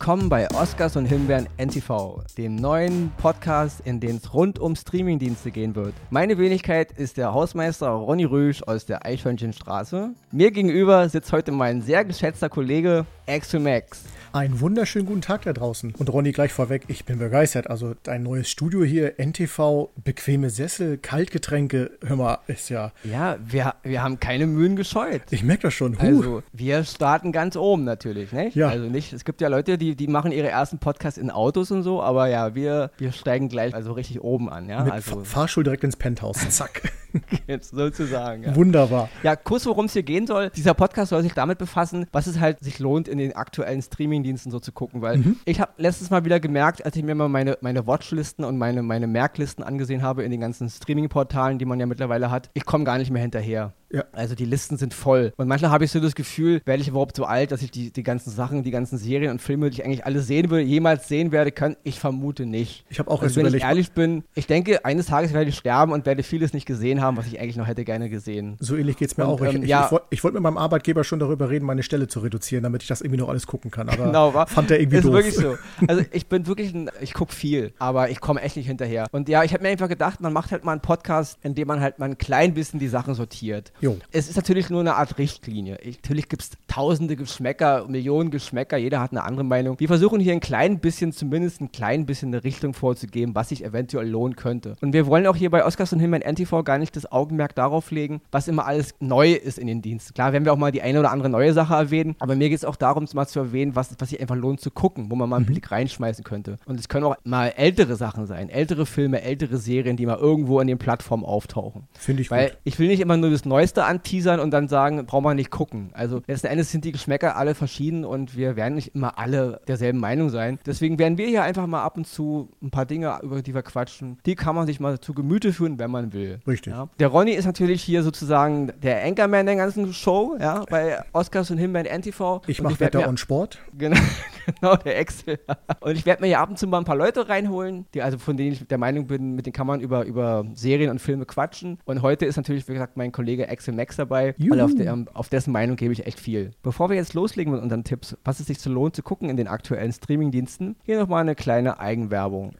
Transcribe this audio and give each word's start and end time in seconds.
Willkommen 0.00 0.28
bei 0.28 0.48
Oscars 0.52 0.94
und 0.94 1.06
Himbeeren 1.06 1.48
NTV, 1.56 2.22
dem 2.38 2.54
neuen 2.54 3.10
Podcast, 3.20 3.80
in 3.84 3.98
dem 3.98 4.16
es 4.16 4.32
rund 4.32 4.60
um 4.60 4.76
Streamingdienste 4.76 5.50
gehen 5.50 5.74
wird. 5.74 5.92
Meine 6.10 6.38
Wenigkeit 6.38 6.92
ist 6.92 7.16
der 7.16 7.34
Hausmeister 7.34 7.88
Ronny 7.88 8.22
Rüsch 8.22 8.62
aus 8.62 8.86
der 8.86 9.04
Eichhörnchenstraße. 9.04 10.10
Mir 10.30 10.52
gegenüber 10.52 11.08
sitzt 11.08 11.32
heute 11.32 11.50
mein 11.50 11.82
sehr 11.82 12.04
geschätzter 12.04 12.48
Kollege 12.48 13.06
Axel 13.28 13.60
Max. 13.60 14.04
Einen 14.32 14.60
wunderschönen 14.60 15.06
guten 15.06 15.20
Tag 15.20 15.42
da 15.42 15.52
draußen. 15.52 15.94
Und 15.96 16.12
Ronny, 16.12 16.32
gleich 16.32 16.52
vorweg, 16.52 16.84
ich 16.88 17.04
bin 17.04 17.18
begeistert. 17.18 17.68
Also 17.68 17.94
dein 18.02 18.22
neues 18.22 18.48
Studio 18.48 18.84
hier, 18.84 19.18
NTV, 19.18 19.90
bequeme 20.02 20.50
Sessel, 20.50 20.98
Kaltgetränke, 20.98 21.92
hör 22.04 22.16
mal, 22.16 22.38
ist 22.46 22.68
ja. 22.68 22.92
Ja, 23.04 23.36
wir, 23.44 23.74
wir 23.82 24.02
haben 24.02 24.20
keine 24.20 24.46
Mühen 24.46 24.76
gescheut. 24.76 25.22
Ich 25.30 25.42
merke 25.42 25.62
das 25.62 25.74
schon. 25.74 25.98
Huh. 25.98 26.06
Also, 26.06 26.42
wir 26.52 26.84
starten 26.84 27.32
ganz 27.32 27.56
oben 27.56 27.84
natürlich, 27.84 28.32
nicht? 28.32 28.54
Ja. 28.54 28.68
Also 28.68 28.86
nicht, 28.86 29.12
es 29.12 29.24
gibt 29.24 29.40
ja 29.40 29.48
Leute, 29.48 29.78
die, 29.78 29.96
die 29.96 30.08
machen 30.08 30.32
ihre 30.32 30.48
ersten 30.48 30.78
Podcasts 30.78 31.18
in 31.18 31.30
Autos 31.30 31.70
und 31.70 31.82
so, 31.82 32.02
aber 32.02 32.28
ja, 32.28 32.54
wir, 32.54 32.90
wir 32.98 33.12
steigen 33.12 33.48
gleich 33.48 33.74
also 33.74 33.92
richtig 33.92 34.20
oben 34.22 34.50
an, 34.50 34.68
ja. 34.68 34.84
Mit 34.84 34.92
also, 34.92 35.24
Fahrstuhl 35.24 35.64
direkt 35.64 35.84
ins 35.84 35.96
Penthouse, 35.96 36.48
zack. 36.50 36.82
Jetzt 37.46 37.70
sozusagen. 37.70 38.42
Ja. 38.42 38.56
Wunderbar. 38.56 39.08
Ja, 39.22 39.36
kurz 39.36 39.66
worum 39.66 39.86
es 39.86 39.92
hier 39.92 40.02
gehen 40.02 40.26
soll. 40.26 40.50
Dieser 40.50 40.74
Podcast 40.74 41.10
soll 41.10 41.22
sich 41.22 41.32
damit 41.32 41.58
befassen, 41.58 42.06
was 42.12 42.26
es 42.26 42.38
halt 42.38 42.60
sich 42.60 42.78
lohnt, 42.78 43.08
in 43.08 43.17
den 43.18 43.36
aktuellen 43.36 43.82
Streamingdiensten 43.82 44.50
so 44.50 44.60
zu 44.60 44.72
gucken, 44.72 45.02
weil 45.02 45.18
mhm. 45.18 45.36
ich 45.44 45.60
habe 45.60 45.72
letztes 45.76 46.10
Mal 46.10 46.24
wieder 46.24 46.40
gemerkt, 46.40 46.84
als 46.84 46.96
ich 46.96 47.02
mir 47.02 47.14
mal 47.14 47.28
meine, 47.28 47.58
meine 47.60 47.86
Watchlisten 47.86 48.44
und 48.44 48.58
meine, 48.58 48.82
meine 48.82 49.06
Merklisten 49.06 49.64
angesehen 49.64 50.02
habe 50.02 50.22
in 50.22 50.30
den 50.30 50.40
ganzen 50.40 50.68
Streaming-Portalen, 50.68 51.58
die 51.58 51.64
man 51.64 51.80
ja 51.80 51.86
mittlerweile 51.86 52.30
hat, 52.30 52.50
ich 52.54 52.64
komme 52.64 52.84
gar 52.84 52.98
nicht 52.98 53.10
mehr 53.10 53.22
hinterher. 53.22 53.72
Ja. 53.90 54.04
Also 54.12 54.34
die 54.34 54.44
Listen 54.44 54.76
sind 54.76 54.94
voll. 54.94 55.32
Und 55.36 55.48
manchmal 55.48 55.70
habe 55.70 55.84
ich 55.84 55.90
so 55.90 56.00
das 56.00 56.14
Gefühl, 56.14 56.60
werde 56.64 56.82
ich 56.82 56.88
überhaupt 56.88 57.16
so 57.16 57.24
alt, 57.24 57.52
dass 57.52 57.62
ich 57.62 57.70
die, 57.70 57.90
die 57.90 58.02
ganzen 58.02 58.30
Sachen, 58.30 58.62
die 58.62 58.70
ganzen 58.70 58.98
Serien 58.98 59.30
und 59.30 59.40
Filme, 59.40 59.70
die 59.70 59.80
ich 59.80 59.84
eigentlich 59.84 60.04
alle 60.04 60.20
sehen 60.20 60.50
würde, 60.50 60.64
jemals 60.64 61.08
sehen 61.08 61.32
werde 61.32 61.52
können. 61.52 61.76
Ich 61.84 61.98
vermute 61.98 62.46
nicht. 62.46 62.84
Ich 62.90 62.98
habe 62.98 63.10
auch 63.10 63.22
also, 63.22 63.42
Wenn 63.42 63.54
ich 63.54 63.62
ehrlich 63.62 63.92
bin, 63.92 64.24
ich 64.34 64.46
denke, 64.46 64.84
eines 64.84 65.06
Tages 65.06 65.32
werde 65.32 65.48
ich 65.48 65.56
sterben 65.56 65.92
und 65.92 66.06
werde 66.06 66.22
vieles 66.22 66.52
nicht 66.52 66.66
gesehen 66.66 67.00
haben, 67.00 67.16
was 67.16 67.26
ich 67.26 67.40
eigentlich 67.40 67.56
noch 67.56 67.66
hätte 67.66 67.84
gerne 67.84 68.10
gesehen. 68.10 68.56
So 68.60 68.76
ähnlich 68.76 68.96
geht 68.96 69.10
es 69.10 69.16
mir 69.16 69.26
und, 69.26 69.30
auch. 69.30 69.40
Ich, 69.42 69.54
ähm, 69.54 69.62
ich, 69.62 69.68
ja. 69.68 69.90
ich, 70.10 70.22
wollte 70.22 70.34
mit 70.34 70.42
meinem 70.42 70.58
Arbeitgeber 70.58 71.04
schon 71.04 71.18
darüber 71.18 71.48
reden, 71.48 71.64
meine 71.64 71.82
Stelle 71.82 72.08
zu 72.08 72.20
reduzieren, 72.20 72.62
damit 72.62 72.82
ich 72.82 72.88
das 72.88 73.00
irgendwie 73.00 73.20
noch 73.20 73.28
alles 73.28 73.46
gucken 73.46 73.70
kann. 73.70 73.88
Aber 73.88 74.06
genau, 74.06 74.34
war, 74.34 74.46
fand 74.46 74.70
der 74.70 74.80
irgendwie 74.80 74.98
ist 74.98 75.04
doof. 75.04 75.14
wirklich 75.14 75.34
so. 75.34 75.56
Also 75.88 76.02
ich 76.12 76.26
bin 76.26 76.46
wirklich, 76.46 76.74
ein, 76.74 76.90
ich 77.00 77.14
gucke 77.14 77.32
viel, 77.32 77.72
aber 77.78 78.10
ich 78.10 78.20
komme 78.20 78.42
echt 78.42 78.56
nicht 78.56 78.66
hinterher. 78.66 79.06
Und 79.12 79.28
ja, 79.28 79.44
ich 79.44 79.54
habe 79.54 79.62
mir 79.62 79.70
einfach 79.70 79.88
gedacht, 79.88 80.20
man 80.20 80.32
macht 80.32 80.52
halt 80.52 80.64
mal 80.64 80.72
einen 80.72 80.80
Podcast, 80.80 81.38
in 81.42 81.54
dem 81.54 81.68
man 81.68 81.80
halt 81.80 81.98
mal 81.98 82.06
ein 82.06 82.18
klein 82.18 82.52
bisschen 82.52 82.78
die 82.78 82.88
Sachen 82.88 83.14
sortiert. 83.14 83.72
Jo. 83.80 83.96
Es 84.12 84.28
ist 84.28 84.36
natürlich 84.36 84.70
nur 84.70 84.80
eine 84.80 84.94
Art 84.94 85.18
Richtlinie. 85.18 85.78
Ich, 85.82 85.96
natürlich 85.96 86.28
gibt 86.28 86.42
es 86.42 86.50
tausende 86.66 87.16
Geschmäcker, 87.16 87.86
Millionen 87.88 88.30
Geschmäcker, 88.30 88.76
jeder 88.76 89.00
hat 89.00 89.12
eine 89.12 89.24
andere 89.24 89.44
Meinung. 89.44 89.78
Wir 89.78 89.88
versuchen 89.88 90.20
hier 90.20 90.32
ein 90.32 90.40
klein 90.40 90.78
bisschen, 90.78 91.12
zumindest 91.12 91.60
ein 91.60 91.72
klein 91.72 92.06
bisschen 92.06 92.28
eine 92.34 92.44
Richtung 92.44 92.74
vorzugeben, 92.74 93.34
was 93.34 93.50
sich 93.50 93.64
eventuell 93.64 94.08
lohnen 94.08 94.36
könnte. 94.36 94.76
Und 94.80 94.92
wir 94.92 95.06
wollen 95.06 95.26
auch 95.26 95.36
hier 95.36 95.50
bei 95.50 95.64
Oscars 95.64 95.92
und 95.92 96.00
Himmel 96.00 96.20
NTV 96.20 96.64
gar 96.64 96.78
nicht 96.78 96.96
das 96.96 97.10
Augenmerk 97.10 97.54
darauf 97.54 97.90
legen, 97.90 98.20
was 98.30 98.48
immer 98.48 98.66
alles 98.66 98.94
neu 99.00 99.32
ist 99.32 99.58
in 99.58 99.66
den 99.66 99.82
Diensten. 99.82 100.14
Klar, 100.14 100.32
werden 100.32 100.44
wir 100.44 100.52
auch 100.52 100.58
mal 100.58 100.72
die 100.72 100.82
eine 100.82 101.00
oder 101.00 101.10
andere 101.10 101.28
neue 101.28 101.52
Sache 101.52 101.74
erwähnen, 101.74 102.16
aber 102.18 102.34
mir 102.34 102.48
geht 102.48 102.58
es 102.58 102.64
auch 102.64 102.76
darum, 102.76 103.06
mal 103.14 103.26
zu 103.26 103.38
erwähnen, 103.38 103.74
was, 103.74 103.94
was 103.98 104.10
sich 104.10 104.20
einfach 104.20 104.36
lohnt 104.36 104.60
zu 104.60 104.70
gucken, 104.70 105.10
wo 105.10 105.16
man 105.16 105.28
mal 105.28 105.36
einen 105.36 105.44
mhm. 105.44 105.52
Blick 105.52 105.70
reinschmeißen 105.70 106.24
könnte. 106.24 106.58
Und 106.66 106.78
es 106.78 106.88
können 106.88 107.04
auch 107.04 107.16
mal 107.24 107.48
ältere 107.56 107.96
Sachen 107.96 108.26
sein, 108.26 108.48
ältere 108.48 108.86
Filme, 108.86 109.22
ältere 109.22 109.56
Serien, 109.56 109.96
die 109.96 110.06
mal 110.06 110.18
irgendwo 110.18 110.58
an 110.58 110.66
den 110.66 110.78
Plattformen 110.78 111.24
auftauchen. 111.24 111.88
Finde 111.98 112.22
ich 112.22 112.30
Weil 112.30 112.50
gut. 112.50 112.58
ich 112.64 112.78
will 112.78 112.88
nicht 112.88 113.00
immer 113.00 113.16
nur 113.16 113.30
das 113.30 113.44
Neueste 113.44 113.67
anteasern 113.76 114.40
und 114.40 114.50
dann 114.50 114.68
sagen, 114.68 115.04
braucht 115.06 115.24
man 115.24 115.36
nicht 115.36 115.50
gucken. 115.50 115.90
Also 115.92 116.22
letzten 116.26 116.46
Endes 116.48 116.70
sind 116.70 116.84
die 116.84 116.92
Geschmäcker 116.92 117.36
alle 117.36 117.54
verschieden 117.54 118.04
und 118.04 118.36
wir 118.36 118.56
werden 118.56 118.74
nicht 118.74 118.94
immer 118.94 119.18
alle 119.18 119.60
derselben 119.66 119.98
Meinung 119.98 120.30
sein. 120.30 120.58
Deswegen 120.66 120.98
werden 120.98 121.18
wir 121.18 121.26
hier 121.26 121.42
einfach 121.42 121.66
mal 121.66 121.82
ab 121.82 121.96
und 121.96 122.06
zu 122.06 122.48
ein 122.62 122.70
paar 122.70 122.86
Dinge, 122.86 123.18
über 123.22 123.42
die 123.42 123.54
wir 123.54 123.62
quatschen, 123.62 124.18
die 124.26 124.34
kann 124.34 124.54
man 124.54 124.66
sich 124.66 124.80
mal 124.80 125.00
zu 125.00 125.14
Gemüte 125.14 125.52
führen, 125.52 125.78
wenn 125.78 125.90
man 125.90 126.12
will. 126.12 126.40
Richtig. 126.46 126.72
Ja? 126.72 126.88
Der 126.98 127.08
Ronny 127.08 127.32
ist 127.32 127.44
natürlich 127.44 127.82
hier 127.82 128.02
sozusagen 128.02 128.72
der 128.82 129.04
Anchorman 129.04 129.46
der 129.46 129.56
ganzen 129.56 129.92
Show, 129.92 130.36
ja, 130.40 130.64
bei 130.68 131.02
Oscars 131.12 131.50
und 131.50 131.58
Himbeeren 131.58 131.86
NTV. 131.86 132.42
Ich 132.46 132.62
mache 132.62 132.80
Wetter 132.80 133.08
und 133.08 133.18
Sport. 133.20 133.58
Genau, 133.76 133.98
genau, 134.60 134.76
der 134.76 134.98
Excel. 134.98 135.38
Und 135.80 135.96
ich 135.96 136.06
werde 136.06 136.22
mir 136.22 136.28
hier 136.28 136.40
ab 136.40 136.50
und 136.50 136.58
zu 136.58 136.66
mal 136.66 136.78
ein 136.78 136.84
paar 136.84 136.96
Leute 136.96 137.28
reinholen, 137.28 137.86
die 137.94 138.02
also 138.02 138.18
von 138.18 138.36
denen 138.36 138.52
ich 138.52 138.66
der 138.66 138.78
Meinung 138.78 139.06
bin, 139.06 139.34
mit 139.34 139.46
denen 139.46 139.52
kann 139.52 139.66
man 139.66 139.80
über, 139.80 140.04
über 140.04 140.44
Serien 140.54 140.90
und 140.90 141.00
Filme 141.00 141.26
quatschen. 141.26 141.78
Und 141.84 142.02
heute 142.02 142.26
ist 142.26 142.36
natürlich, 142.36 142.68
wie 142.68 142.72
gesagt, 142.72 142.96
mein 142.96 143.12
Kollege 143.12 143.48
Axel 143.58 143.74
Max 143.74 143.96
dabei. 143.96 144.36
Juhu. 144.38 144.54
Und 144.54 144.60
auf, 144.60 144.74
der, 144.76 145.04
auf 145.14 145.28
dessen 145.28 145.52
Meinung 145.52 145.76
gebe 145.76 145.92
ich 145.92 146.06
echt 146.06 146.20
viel. 146.20 146.52
Bevor 146.62 146.90
wir 146.90 146.96
jetzt 146.96 147.14
loslegen 147.14 147.52
mit 147.52 147.60
unseren 147.60 147.82
Tipps, 147.82 148.16
was 148.24 148.38
es 148.38 148.46
sich 148.46 148.60
so 148.60 148.70
lohnt 148.70 148.94
zu 148.94 149.02
gucken 149.02 149.28
in 149.30 149.36
den 149.36 149.48
aktuellen 149.48 149.92
Streamingdiensten, 149.92 150.76
hier 150.84 151.00
nochmal 151.00 151.22
eine 151.22 151.34
kleine 151.34 151.80
Eigenwerbung. 151.80 152.54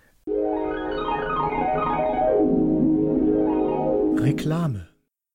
Reklame. 4.20 4.87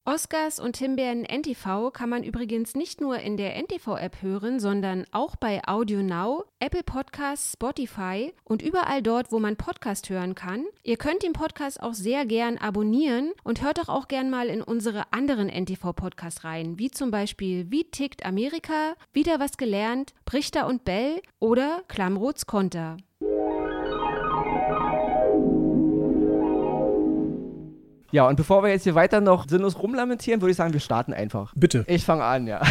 Oscars 0.06 0.59
und 0.59 0.75
Himbeeren 0.75 1.24
NTV 1.24 1.90
kann 1.94 2.09
man 2.09 2.24
übrigens 2.24 2.75
nicht 2.75 3.00
nur 3.00 3.19
in 3.19 3.38
der 3.38 3.56
NTV-App 3.56 4.22
hören, 4.22 4.59
sondern 4.59 5.06
auch 5.12 5.38
bei 5.38 5.62
Audio 5.66 6.03
Now, 6.03 6.44
Apple 6.59 6.84
Podcasts, 6.84 7.53
Spotify 7.53 8.34
und 8.44 8.62
überall 8.62 9.02
dort, 9.02 9.31
wo 9.31 9.40
man 9.40 9.56
Podcast 9.56 10.09
hören 10.09 10.36
kann. 10.36 10.66
Ihr 10.84 10.97
könnt 10.97 11.24
den 11.24 11.31
Podcast 11.31 11.81
auch 11.81 11.94
sehr 11.94 12.25
gern 12.25 12.58
abonnieren 12.58 13.31
und 13.46 13.64
hört 13.64 13.78
doch 13.78 13.88
auch 13.88 14.09
gern 14.09 14.30
mal 14.30 14.47
in 14.47 14.62
unsere 14.62 15.14
anderen 15.14 15.47
NTV-Podcasts 15.47 16.44
rein, 16.44 16.78
wie 16.78 16.91
zum 16.91 17.09
Beispiel 17.09 17.72
Wie 17.72 17.85
tickt 17.85 18.25
Amerika, 18.25 18.96
Wieder 19.14 19.40
was 19.40 19.56
gelernt, 19.56 20.14
Brichter 20.25 20.68
und 20.68 20.84
Bell 20.84 21.22
oder 21.40 21.81
Klammrots 21.88 22.46
Konter. 22.46 22.97
Ja, 28.13 28.28
und 28.28 28.35
bevor 28.35 28.62
wir 28.62 28.69
jetzt 28.69 28.84
hier 28.84 28.94
weiter 28.94 29.22
noch 29.22 29.50
sinnlos 29.50 29.81
rumlamentieren, 29.81 30.40
würde 30.40 30.51
ich 30.51 30.57
sagen, 30.57 30.72
wir 30.72 30.79
starten 30.79 31.13
einfach. 31.13 31.51
Bitte. 31.56 31.84
Ich 31.88 32.06
fange 32.06 32.24
an, 32.24 32.46
ja. 32.46 32.62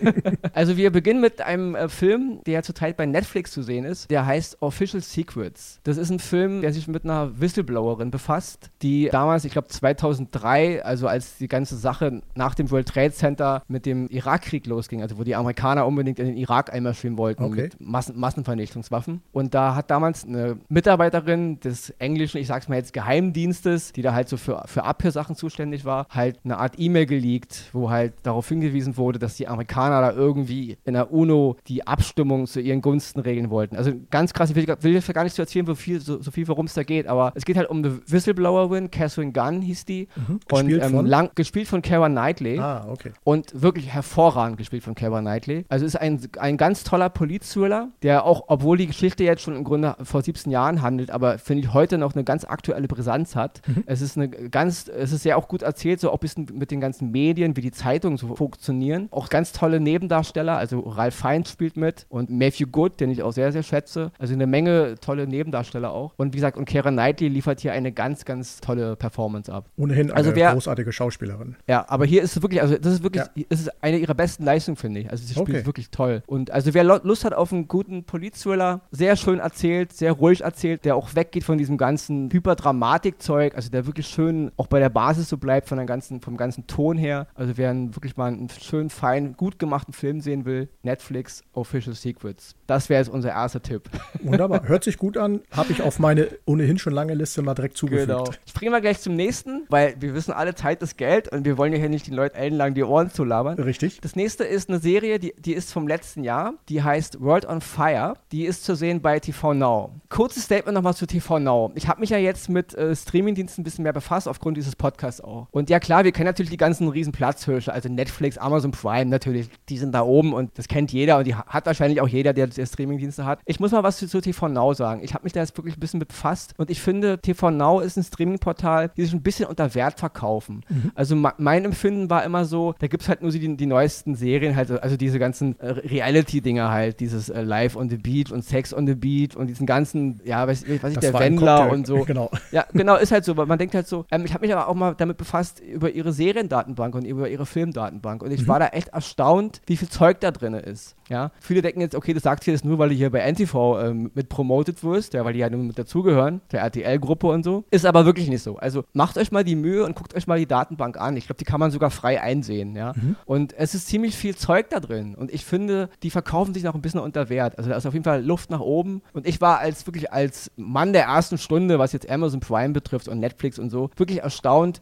also 0.54 0.76
wir 0.76 0.92
beginnen 0.92 1.20
mit 1.20 1.40
einem 1.42 1.74
äh, 1.74 1.88
Film, 1.88 2.38
der 2.46 2.62
zurzeit 2.62 2.96
bei 2.96 3.04
Netflix 3.04 3.50
zu 3.50 3.62
sehen 3.62 3.84
ist. 3.84 4.10
Der 4.12 4.24
heißt 4.26 4.62
Official 4.62 5.02
Secrets. 5.02 5.80
Das 5.82 5.96
ist 5.96 6.10
ein 6.10 6.20
Film, 6.20 6.62
der 6.62 6.72
sich 6.72 6.86
mit 6.86 7.02
einer 7.02 7.40
Whistleblowerin 7.40 8.12
befasst, 8.12 8.70
die 8.80 9.08
damals, 9.10 9.44
ich 9.44 9.50
glaube 9.50 9.66
2003, 9.66 10.84
also 10.84 11.08
als 11.08 11.36
die 11.36 11.48
ganze 11.48 11.76
Sache 11.76 12.22
nach 12.36 12.54
dem 12.54 12.70
World 12.70 12.86
Trade 12.88 13.10
Center 13.12 13.62
mit 13.66 13.86
dem 13.86 14.08
Irakkrieg 14.08 14.66
losging, 14.66 15.02
also 15.02 15.18
wo 15.18 15.24
die 15.24 15.34
Amerikaner 15.34 15.84
unbedingt 15.84 16.20
in 16.20 16.26
den 16.26 16.36
Irak 16.36 16.72
einmarschieren 16.72 17.18
wollten 17.18 17.42
Okay. 17.42 17.62
mit 17.62 17.80
Massen 17.80 18.18
Massenvernichtungswaffen. 18.20 19.20
Und 19.32 19.52
da 19.52 19.74
hat 19.74 19.90
damals 19.90 20.24
eine 20.24 20.58
Mitarbeiterin 20.68 21.58
des 21.58 21.90
englischen, 21.98 22.38
ich 22.38 22.46
sag's 22.46 22.68
mal 22.68 22.76
jetzt, 22.76 22.92
Geheimdienstes, 22.92 23.92
die 23.92 24.02
da 24.02 24.12
halt 24.14 24.28
so 24.28 24.36
für, 24.36 24.62
für 24.66 24.84
Abhörsachen 24.92 25.36
zuständig 25.36 25.84
war, 25.84 26.06
halt 26.10 26.38
eine 26.44 26.58
Art 26.58 26.74
E-Mail 26.76 27.06
geleakt, 27.06 27.70
wo 27.72 27.90
halt 27.90 28.12
darauf 28.22 28.46
hingewiesen 28.48 28.96
wurde, 28.98 29.18
dass 29.18 29.36
die 29.36 29.48
Amerikaner 29.48 30.02
da 30.02 30.12
irgendwie 30.12 30.76
in 30.84 30.92
der 30.92 31.10
UNO 31.12 31.56
die 31.66 31.86
Abstimmung 31.86 32.46
zu 32.46 32.60
ihren 32.60 32.82
Gunsten 32.82 33.20
regeln 33.20 33.48
wollten. 33.48 33.76
Also 33.76 33.92
ganz 34.10 34.34
krass, 34.34 34.50
ich 34.50 34.56
will, 34.56 34.66
will 34.80 34.92
jetzt 34.92 35.12
gar 35.12 35.24
nicht 35.24 35.34
so 35.34 35.42
erzählen, 35.42 35.64
so 35.64 35.74
viel, 35.74 36.00
so, 36.00 36.20
so 36.20 36.30
viel 36.30 36.46
worum 36.48 36.66
es 36.66 36.74
da 36.74 36.82
geht, 36.82 37.06
aber 37.06 37.32
es 37.34 37.44
geht 37.44 37.56
halt 37.56 37.70
um 37.70 37.78
eine 37.78 38.00
Whistleblowerin, 38.06 38.90
Catherine 38.90 39.32
Gunn 39.32 39.62
hieß 39.62 39.84
die. 39.86 40.08
Mhm. 40.14 40.40
Und 40.50 40.66
Gespielt 40.66 40.82
ähm, 40.84 40.90
von? 40.90 41.06
lang, 41.06 41.30
gespielt 41.34 41.68
von 41.68 41.82
Kara 41.82 42.08
Knightley. 42.08 42.58
Ah, 42.58 42.86
okay. 42.90 43.12
Und 43.24 43.60
wirklich 43.60 43.88
hervorragend 43.88 44.58
gespielt 44.58 44.82
von 44.82 44.94
Kara 44.94 45.20
Knightley. 45.20 45.64
Also 45.68 45.86
ist 45.86 45.96
ein, 45.96 46.20
ein 46.38 46.56
ganz 46.56 46.84
toller 46.84 47.08
Politthriller, 47.08 47.88
der 48.02 48.24
auch, 48.24 48.44
obwohl 48.48 48.76
die 48.76 48.86
Geschichte 48.86 49.24
jetzt 49.24 49.42
schon 49.42 49.56
im 49.56 49.64
Grunde 49.64 49.96
vor 50.02 50.22
17 50.22 50.52
Jahren 50.52 50.82
handelt, 50.82 51.10
aber 51.10 51.38
finde 51.38 51.64
ich 51.64 51.72
heute 51.72 51.98
noch 51.98 52.14
eine 52.14 52.24
ganz 52.24 52.44
aktuelle 52.44 52.88
Brisanz 52.88 53.34
hat. 53.36 53.62
Es 53.86 54.00
ist 54.00 54.16
eine 54.16 54.28
ganz, 54.28 54.81
es 54.88 55.12
ist 55.12 55.22
sehr 55.22 55.36
auch 55.38 55.48
gut 55.48 55.62
erzählt, 55.62 56.00
so 56.00 56.10
auch 56.10 56.14
ein 56.14 56.20
bisschen 56.20 56.46
mit 56.54 56.70
den 56.70 56.80
ganzen 56.80 57.10
Medien, 57.10 57.56
wie 57.56 57.60
die 57.60 57.70
Zeitungen 57.72 58.16
so 58.18 58.34
funktionieren. 58.34 59.08
Auch 59.10 59.28
ganz 59.28 59.52
tolle 59.52 59.80
Nebendarsteller, 59.80 60.56
also 60.56 60.80
Ralph 60.80 61.14
Fiennes 61.14 61.50
spielt 61.50 61.76
mit 61.76 62.06
und 62.08 62.30
Matthew 62.30 62.66
Good, 62.66 63.00
den 63.00 63.10
ich 63.10 63.22
auch 63.22 63.32
sehr, 63.32 63.52
sehr 63.52 63.62
schätze. 63.62 64.12
Also 64.18 64.34
eine 64.34 64.46
Menge 64.46 64.96
tolle 65.00 65.26
Nebendarsteller 65.26 65.92
auch. 65.92 66.14
Und 66.16 66.32
wie 66.32 66.36
gesagt, 66.38 66.56
und 66.56 66.64
Keira 66.66 66.90
Knightley 66.90 67.28
liefert 67.28 67.60
hier 67.60 67.72
eine 67.72 67.92
ganz, 67.92 68.24
ganz 68.24 68.60
tolle 68.60 68.96
Performance 68.96 69.52
ab. 69.52 69.66
Ohnehin 69.76 70.10
eine 70.10 70.16
Also 70.16 70.34
wer- 70.34 70.52
großartige 70.52 70.92
Schauspielerin. 70.92 71.56
Ja, 71.68 71.84
aber 71.88 72.04
hier 72.04 72.22
ist 72.22 72.36
es 72.36 72.42
wirklich, 72.42 72.60
also 72.62 72.76
das 72.76 72.92
ist 72.94 73.02
wirklich, 73.02 73.24
Ja. 73.34 73.44
es 73.48 73.60
ist 73.60 73.82
eine 73.82 73.98
ihrer 73.98 74.14
besten 74.14 74.44
Leistungen, 74.44 74.76
finde 74.76 75.00
ich. 75.00 75.10
Also 75.10 75.24
sie 75.24 75.32
spielt 75.34 75.48
Okay. 75.48 75.66
wirklich 75.66 75.90
toll. 75.90 76.22
Und 76.26 76.50
also 76.50 76.74
wer 76.74 76.84
Lust 76.84 77.24
hat 77.24 77.34
auf 77.34 77.52
einen 77.52 77.68
guten 77.68 78.04
Politthriller, 78.04 78.80
sehr 78.90 79.16
schön 79.16 79.38
erzählt, 79.38 79.92
sehr 79.92 80.12
ruhig 80.12 80.42
erzählt, 80.42 80.84
der 80.84 80.96
auch 80.96 81.14
weggeht 81.14 81.44
von 81.44 81.58
diesem 81.58 81.76
ganzen 81.76 82.30
Hyperdramatik-Zeug, 82.30 83.54
also 83.54 83.70
der 83.70 83.86
wirklich 83.86 84.06
schön 84.06 84.50
auch 84.56 84.66
bei 84.72 84.80
der 84.80 84.88
Basis 84.88 85.28
so 85.28 85.36
bleibt, 85.36 85.68
von 85.68 85.76
der 85.76 85.86
ganzen, 85.86 86.22
vom 86.22 86.38
ganzen 86.38 86.66
Ton 86.66 86.96
her. 86.96 87.26
Also 87.34 87.58
wer 87.58 87.74
wirklich 87.94 88.16
mal 88.16 88.28
einen 88.28 88.48
schön, 88.48 88.88
fein, 88.88 89.34
gut 89.36 89.58
gemachten 89.58 89.92
Film 89.92 90.22
sehen 90.22 90.46
will, 90.46 90.70
Netflix 90.82 91.44
Official 91.52 91.94
Secrets. 91.94 92.56
Das 92.66 92.88
wäre 92.88 93.02
jetzt 93.02 93.10
unser 93.10 93.28
erster 93.28 93.60
Tipp. 93.60 93.90
Wunderbar. 94.22 94.66
Hört 94.66 94.82
sich 94.82 94.96
gut 94.96 95.18
an. 95.18 95.42
Habe 95.50 95.72
ich 95.72 95.82
auf 95.82 95.98
meine 95.98 96.28
ohnehin 96.46 96.78
schon 96.78 96.94
lange 96.94 97.12
Liste 97.12 97.42
mal 97.42 97.52
direkt 97.52 97.76
zugefügt. 97.76 98.08
Genau. 98.08 98.24
Springen 98.48 98.72
wir 98.72 98.80
gleich 98.80 98.98
zum 99.00 99.14
nächsten, 99.14 99.66
weil 99.68 99.94
wir 100.00 100.14
wissen 100.14 100.32
alle, 100.32 100.54
Zeit 100.54 100.82
ist 100.82 100.96
Geld 100.96 101.28
und 101.28 101.44
wir 101.44 101.58
wollen 101.58 101.74
ja 101.74 101.78
hier 101.78 101.90
nicht 101.90 102.06
den 102.06 102.14
Leuten 102.14 102.36
ellenlang 102.38 102.72
die 102.72 102.82
Ohren 102.82 103.10
zu 103.10 103.24
labern. 103.24 103.58
Richtig. 103.58 104.00
Das 104.00 104.16
nächste 104.16 104.44
ist 104.44 104.70
eine 104.70 104.78
Serie, 104.78 105.18
die, 105.18 105.34
die 105.38 105.52
ist 105.52 105.70
vom 105.70 105.86
letzten 105.86 106.24
Jahr. 106.24 106.54
Die 106.70 106.82
heißt 106.82 107.20
World 107.20 107.44
on 107.44 107.60
Fire. 107.60 108.14
Die 108.32 108.46
ist 108.46 108.64
zu 108.64 108.74
sehen 108.74 109.02
bei 109.02 109.20
TV 109.20 109.52
Now. 109.52 109.90
Kurzes 110.08 110.44
Statement 110.44 110.74
nochmal 110.74 110.94
zu 110.94 111.06
TV 111.06 111.38
Now. 111.40 111.72
Ich 111.74 111.88
habe 111.88 112.00
mich 112.00 112.08
ja 112.08 112.16
jetzt 112.16 112.48
mit 112.48 112.74
äh, 112.74 112.96
Streamingdiensten 112.96 113.60
ein 113.60 113.64
bisschen 113.64 113.82
mehr 113.82 113.92
befasst, 113.92 114.26
aufgrund 114.26 114.61
dieses 114.62 114.76
Podcasts 114.76 115.20
auch. 115.20 115.48
Und 115.50 115.70
ja 115.70 115.80
klar, 115.80 116.04
wir 116.04 116.12
kennen 116.12 116.26
natürlich 116.26 116.50
die 116.50 116.56
ganzen 116.56 116.88
riesen 116.88 117.12
Platzhirsche, 117.12 117.72
also 117.72 117.88
Netflix, 117.88 118.38
Amazon 118.38 118.70
Prime 118.70 119.06
natürlich, 119.06 119.48
die 119.68 119.78
sind 119.78 119.92
da 119.92 120.02
oben 120.02 120.32
und 120.32 120.56
das 120.58 120.68
kennt 120.68 120.92
jeder 120.92 121.18
und 121.18 121.26
die 121.26 121.34
hat 121.34 121.66
wahrscheinlich 121.66 122.00
auch 122.00 122.08
jeder, 122.08 122.32
der, 122.32 122.46
der 122.46 122.66
Streamingdienste 122.66 123.24
hat. 123.24 123.40
Ich 123.44 123.60
muss 123.60 123.72
mal 123.72 123.82
was 123.82 123.98
zu, 123.98 124.06
zu 124.06 124.20
TV 124.20 124.48
Now 124.48 124.72
sagen. 124.74 125.02
Ich 125.02 125.14
habe 125.14 125.24
mich 125.24 125.32
da 125.32 125.40
jetzt 125.40 125.56
wirklich 125.56 125.76
ein 125.76 125.80
bisschen 125.80 125.98
mit 125.98 126.12
befasst 126.12 126.54
und 126.58 126.70
ich 126.70 126.80
finde, 126.80 127.18
TV 127.18 127.50
Now 127.50 127.80
ist 127.80 127.96
ein 127.96 128.04
Streamingportal, 128.04 128.90
die 128.96 129.04
sich 129.04 129.12
ein 129.12 129.22
bisschen 129.22 129.46
unter 129.46 129.74
Wert 129.74 129.98
verkaufen. 129.98 130.64
Mhm. 130.68 130.92
Also 130.94 131.16
mein 131.16 131.64
Empfinden 131.64 132.10
war 132.10 132.24
immer 132.24 132.44
so, 132.44 132.74
da 132.78 132.86
gibt 132.86 133.02
es 133.02 133.08
halt 133.08 133.22
nur 133.22 133.30
die, 133.30 133.56
die 133.56 133.66
neuesten 133.66 134.14
Serien, 134.14 134.56
halt, 134.56 134.70
also 134.70 134.96
diese 134.96 135.18
ganzen 135.18 135.58
äh, 135.58 135.70
Reality-Dinger 135.70 136.70
halt, 136.70 137.00
dieses 137.00 137.28
äh, 137.28 137.42
Live 137.42 137.76
on 137.76 137.88
the 137.88 137.96
Beach 137.96 138.30
und 138.30 138.44
Sex 138.44 138.74
on 138.74 138.86
the 138.86 138.94
Beach 138.94 139.36
und 139.36 139.46
diesen 139.48 139.66
ganzen, 139.66 140.20
ja, 140.24 140.46
weiß, 140.46 140.68
weiß 140.68 140.92
ich, 140.92 140.98
der 140.98 141.14
Wendler 141.14 141.70
und 141.70 141.86
so. 141.86 142.02
Genau. 142.12 142.30
Ja, 142.50 142.66
genau, 142.72 142.96
ist 142.96 143.12
halt 143.12 143.24
so, 143.24 143.36
weil 143.36 143.46
man 143.46 143.58
denkt 143.58 143.74
halt 143.74 143.86
so, 143.86 144.04
ähm, 144.10 144.24
ich 144.24 144.34
habe 144.34 144.41
mich 144.42 144.52
aber 144.52 144.68
auch 144.68 144.74
mal 144.74 144.94
damit 144.94 145.16
befasst 145.16 145.60
über 145.60 145.90
ihre 145.90 146.12
Seriendatenbank 146.12 146.94
und 146.94 147.04
über 147.04 147.28
ihre 147.28 147.46
Filmdatenbank 147.46 148.22
und 148.22 148.30
ich 148.30 148.42
mhm. 148.42 148.48
war 148.48 148.58
da 148.58 148.68
echt 148.68 148.88
erstaunt, 148.88 149.60
wie 149.66 149.76
viel 149.76 149.88
Zeug 149.88 150.20
da 150.20 150.30
drin 150.30 150.54
ist. 150.54 150.96
Ja, 151.08 151.30
viele 151.40 151.60
denken 151.60 151.82
jetzt, 151.82 151.94
okay, 151.94 152.14
das 152.14 152.22
sagt 152.22 152.44
hier 152.44 152.54
jetzt 152.54 152.64
nur, 152.64 152.78
weil 152.78 152.88
du 152.88 152.94
hier 152.94 153.10
bei 153.10 153.20
NTV 153.20 153.80
ähm, 153.82 154.10
mit 154.14 154.30
promoted 154.30 154.82
wirst, 154.82 155.12
ja, 155.12 155.24
weil 155.24 155.34
die 155.34 155.40
ja 155.40 155.50
nun 155.50 155.66
mit 155.66 155.78
dazugehören, 155.78 156.40
der 156.50 156.62
RTL-Gruppe 156.62 157.26
und 157.26 157.44
so. 157.44 157.64
Ist 157.70 157.84
aber 157.84 158.06
wirklich 158.06 158.28
nicht 158.30 158.42
so. 158.42 158.56
Also 158.56 158.84
macht 158.94 159.18
euch 159.18 159.30
mal 159.30 159.44
die 159.44 159.54
Mühe 159.54 159.84
und 159.84 159.94
guckt 159.94 160.14
euch 160.14 160.26
mal 160.26 160.38
die 160.38 160.46
Datenbank 160.46 160.98
an. 160.98 161.18
Ich 161.18 161.26
glaube, 161.26 161.38
die 161.38 161.44
kann 161.44 161.60
man 161.60 161.70
sogar 161.70 161.90
frei 161.90 162.22
einsehen, 162.22 162.74
ja. 162.74 162.94
Mhm. 162.96 163.16
Und 163.26 163.52
es 163.52 163.74
ist 163.74 163.88
ziemlich 163.88 164.16
viel 164.16 164.36
Zeug 164.36 164.70
da 164.70 164.80
drin. 164.80 165.14
Und 165.14 165.30
ich 165.32 165.44
finde, 165.44 165.90
die 166.02 166.08
verkaufen 166.08 166.54
sich 166.54 166.62
noch 166.62 166.74
ein 166.74 166.80
bisschen 166.80 167.00
unter 167.00 167.28
Wert. 167.28 167.58
Also 167.58 167.68
da 167.68 167.76
ist 167.76 167.84
auf 167.84 167.92
jeden 167.92 168.04
Fall 168.04 168.24
Luft 168.24 168.50
nach 168.50 168.60
oben. 168.60 169.02
Und 169.12 169.26
ich 169.26 169.40
war 169.42 169.58
als 169.58 169.86
wirklich 169.86 170.12
als 170.12 170.50
Mann 170.56 170.94
der 170.94 171.04
ersten 171.04 171.36
Stunde, 171.36 171.78
was 171.78 171.92
jetzt 171.92 172.08
Amazon 172.08 172.40
Prime 172.40 172.72
betrifft 172.72 173.08
und 173.08 173.20
Netflix 173.20 173.58
und 173.58 173.68
so, 173.68 173.90
wirklich 173.96 174.22
erstaunt, 174.22 174.31